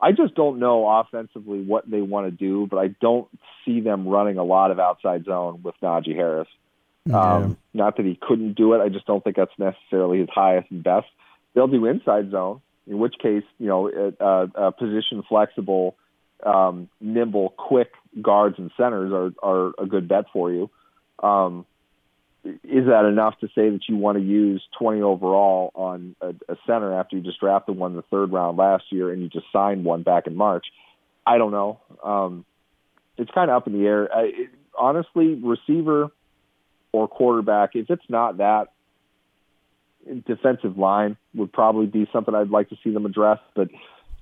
I 0.00 0.12
just 0.12 0.34
don't 0.34 0.58
know 0.58 0.88
offensively 0.88 1.62
what 1.62 1.90
they 1.90 2.02
want 2.02 2.26
to 2.26 2.30
do, 2.30 2.66
but 2.66 2.78
I 2.78 2.88
don't 3.00 3.28
see 3.64 3.80
them 3.80 4.08
running 4.08 4.36
a 4.36 4.44
lot 4.44 4.70
of 4.70 4.80
outside 4.80 5.24
zone 5.24 5.62
with 5.62 5.74
Najee 5.82 6.14
Harris. 6.14 6.48
Um, 7.12 7.56
Not 7.74 7.96
that 7.96 8.06
he 8.06 8.18
couldn't 8.20 8.54
do 8.54 8.74
it, 8.74 8.80
I 8.80 8.88
just 8.88 9.06
don't 9.06 9.22
think 9.24 9.36
that's 9.36 9.58
necessarily 9.58 10.18
his 10.18 10.28
highest 10.32 10.70
and 10.70 10.82
best. 10.82 11.06
They'll 11.54 11.68
do 11.68 11.86
inside 11.86 12.30
zone, 12.30 12.60
in 12.86 12.98
which 12.98 13.14
case, 13.20 13.44
you 13.58 13.68
know, 13.68 13.88
uh, 14.20 14.70
position 14.72 15.22
flexible, 15.28 15.96
um, 16.44 16.88
nimble, 17.00 17.50
quick 17.50 17.92
guards 18.20 18.56
and 18.58 18.70
centers 18.76 19.12
are 19.12 19.32
are 19.42 19.72
a 19.78 19.86
good 19.86 20.08
bet 20.08 20.24
for 20.32 20.52
you. 20.52 20.70
Um, 21.22 21.66
is 22.44 22.86
that 22.86 23.04
enough 23.04 23.38
to 23.38 23.46
say 23.48 23.70
that 23.70 23.82
you 23.88 23.96
want 23.96 24.18
to 24.18 24.24
use 24.24 24.62
20 24.78 25.00
overall 25.00 25.70
on 25.74 26.16
a, 26.20 26.30
a 26.48 26.56
center 26.66 26.98
after 26.98 27.16
you 27.16 27.22
just 27.22 27.38
drafted 27.38 27.76
one 27.76 27.92
in 27.92 27.96
the 27.96 28.02
third 28.02 28.32
round 28.32 28.58
last 28.58 28.84
year 28.90 29.12
and 29.12 29.22
you 29.22 29.28
just 29.28 29.46
signed 29.52 29.84
one 29.84 30.02
back 30.02 30.26
in 30.26 30.34
March? 30.34 30.66
I 31.24 31.38
don't 31.38 31.52
know. 31.52 31.80
Um, 32.02 32.44
it's 33.16 33.30
kind 33.30 33.48
of 33.48 33.56
up 33.56 33.68
in 33.68 33.74
the 33.74 33.86
air. 33.86 34.12
I, 34.12 34.22
it, 34.22 34.50
honestly, 34.76 35.34
receiver 35.34 36.08
or 36.90 37.06
quarterback, 37.06 37.70
if 37.74 37.90
it's 37.90 38.08
not 38.08 38.38
that, 38.38 38.72
defensive 40.26 40.78
line 40.78 41.16
would 41.34 41.52
probably 41.52 41.86
be 41.86 42.08
something 42.12 42.34
I'd 42.34 42.50
like 42.50 42.68
to 42.70 42.76
see 42.82 42.90
them 42.90 43.06
address. 43.06 43.38
But 43.54 43.68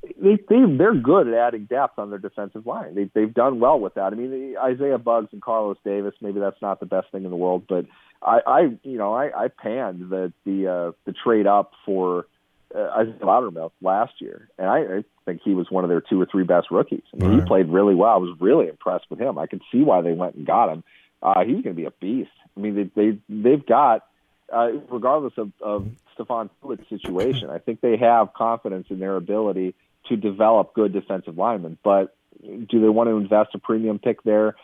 they, 0.02 0.38
they 0.48 0.64
they're 0.76 0.94
good 0.94 1.28
at 1.28 1.34
adding 1.34 1.66
depth 1.66 1.98
on 1.98 2.10
their 2.10 2.18
defensive 2.18 2.66
line. 2.66 2.94
They 2.94 3.10
they've 3.14 3.32
done 3.32 3.60
well 3.60 3.78
with 3.78 3.94
that. 3.94 4.12
I 4.12 4.16
mean, 4.16 4.30
the- 4.30 4.60
Isaiah 4.60 4.98
Buggs 4.98 5.28
and 5.32 5.42
Carlos 5.42 5.76
Davis. 5.84 6.14
Maybe 6.20 6.40
that's 6.40 6.60
not 6.62 6.80
the 6.80 6.86
best 6.86 7.10
thing 7.12 7.24
in 7.24 7.30
the 7.30 7.36
world, 7.36 7.64
but 7.68 7.86
I, 8.22 8.40
I 8.46 8.60
you 8.82 8.98
know 8.98 9.14
I, 9.14 9.44
I 9.44 9.48
panned 9.48 10.10
the 10.10 10.32
the 10.44 10.66
uh, 10.66 10.92
the 11.04 11.12
trade 11.12 11.46
up 11.46 11.72
for 11.84 12.26
uh, 12.74 12.88
Isaiah 12.96 13.14
Loudermilk 13.20 13.72
last 13.82 14.14
year, 14.20 14.48
and 14.58 14.68
I, 14.68 14.78
I 14.78 15.04
think 15.24 15.42
he 15.44 15.54
was 15.54 15.70
one 15.70 15.84
of 15.84 15.90
their 15.90 16.00
two 16.00 16.20
or 16.20 16.26
three 16.26 16.44
best 16.44 16.70
rookies. 16.70 17.02
I 17.12 17.16
mean, 17.16 17.38
he 17.40 17.46
played 17.46 17.68
really 17.68 17.94
well. 17.94 18.10
I 18.12 18.16
was 18.18 18.36
really 18.40 18.68
impressed 18.68 19.06
with 19.10 19.20
him. 19.20 19.38
I 19.38 19.46
could 19.46 19.62
see 19.70 19.82
why 19.82 20.00
they 20.02 20.12
went 20.12 20.34
and 20.36 20.46
got 20.46 20.72
him. 20.72 20.84
Uh, 21.22 21.44
he's 21.44 21.62
going 21.62 21.74
to 21.76 21.82
be 21.82 21.84
a 21.84 21.90
beast. 21.90 22.30
I 22.56 22.60
mean, 22.60 22.74
they, 22.74 23.02
they 23.02 23.18
they've 23.28 23.66
got 23.66 24.06
uh, 24.52 24.70
regardless 24.90 25.34
of, 25.36 25.52
of 25.60 25.88
Stephon 26.18 26.50
Tuitt's 26.62 26.88
situation, 26.88 27.50
I 27.50 27.58
think 27.58 27.80
they 27.80 27.96
have 27.96 28.32
confidence 28.34 28.86
in 28.90 28.98
their 28.98 29.16
ability 29.16 29.74
to 30.08 30.16
develop 30.16 30.74
good 30.74 30.92
defensive 30.92 31.36
linemen. 31.36 31.78
But 31.82 32.14
do 32.42 32.80
they 32.80 32.88
want 32.88 33.08
to 33.08 33.16
invest 33.16 33.50
a 33.54 33.58
premium 33.58 33.98
pick 33.98 34.22
there? 34.22 34.56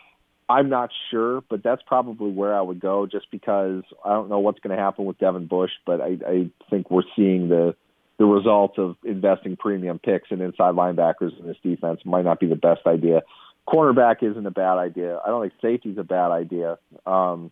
I'm 0.49 0.69
not 0.69 0.91
sure, 1.11 1.41
but 1.49 1.61
that's 1.61 1.81
probably 1.85 2.31
where 2.31 2.55
I 2.55 2.61
would 2.61 2.79
go 2.79 3.05
just 3.05 3.29
because 3.31 3.83
I 4.05 4.13
don't 4.13 4.29
know 4.29 4.39
what's 4.39 4.59
going 4.59 4.75
to 4.75 4.81
happen 4.81 5.05
with 5.05 5.17
Devin 5.17 5.47
Bush, 5.47 5.71
but 5.85 5.99
I, 5.99 6.17
I 6.25 6.49
think 6.69 6.89
we're 6.89 7.03
seeing 7.15 7.49
the 7.49 7.75
the 8.17 8.25
result 8.25 8.79
of 8.79 8.95
investing 9.03 9.57
premium 9.57 9.99
picks 9.99 10.31
and 10.31 10.41
inside 10.41 10.73
linebackers 10.73 11.39
in 11.39 11.45
this 11.45 11.57
defense 11.61 11.99
might 12.03 12.25
not 12.25 12.39
be 12.39 12.47
the 12.47 12.55
best 12.55 12.81
idea. 12.87 13.21
Cornerback 13.67 14.23
isn't 14.23 14.45
a 14.45 14.51
bad 14.51 14.77
idea. 14.79 15.19
I 15.23 15.29
don't 15.29 15.43
think 15.43 15.53
safety's 15.61 15.99
a 15.99 16.03
bad 16.03 16.31
idea. 16.31 16.79
Um, 17.05 17.51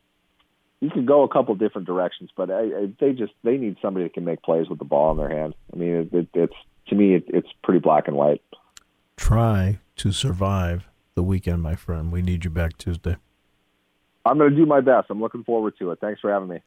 you 0.85 0.91
could 0.91 1.07
go 1.07 1.23
a 1.23 1.27
couple 1.27 1.55
different 1.55 1.87
directions, 1.87 2.29
but 2.37 2.51
I, 2.51 2.61
I, 2.61 2.93
they 2.99 3.11
just 3.11 3.33
they 3.43 3.57
need 3.57 3.77
somebody 3.81 4.05
that 4.05 4.13
can 4.13 4.23
make 4.23 4.43
plays 4.43 4.69
with 4.69 4.77
the 4.77 4.85
ball 4.85 5.11
in 5.11 5.17
their 5.17 5.29
hand. 5.29 5.55
I 5.73 5.77
mean, 5.77 5.89
it, 5.89 6.13
it, 6.13 6.27
it's 6.35 6.53
to 6.87 6.95
me 6.95 7.15
it, 7.15 7.23
it's 7.27 7.47
pretty 7.63 7.79
black 7.79 8.07
and 8.07 8.15
white. 8.15 8.43
Try 9.17 9.79
to 9.97 10.11
survive 10.11 10.87
the 11.15 11.23
weekend, 11.23 11.63
my 11.63 11.75
friend. 11.75 12.11
We 12.11 12.21
need 12.21 12.45
you 12.45 12.51
back 12.51 12.77
Tuesday. 12.77 13.15
I'm 14.25 14.37
going 14.37 14.51
to 14.51 14.55
do 14.55 14.65
my 14.65 14.81
best. 14.81 15.07
I'm 15.09 15.21
looking 15.21 15.43
forward 15.43 15.73
to 15.79 15.91
it. 15.91 15.99
Thanks 15.99 16.21
for 16.21 16.31
having 16.31 16.49
me. 16.49 16.59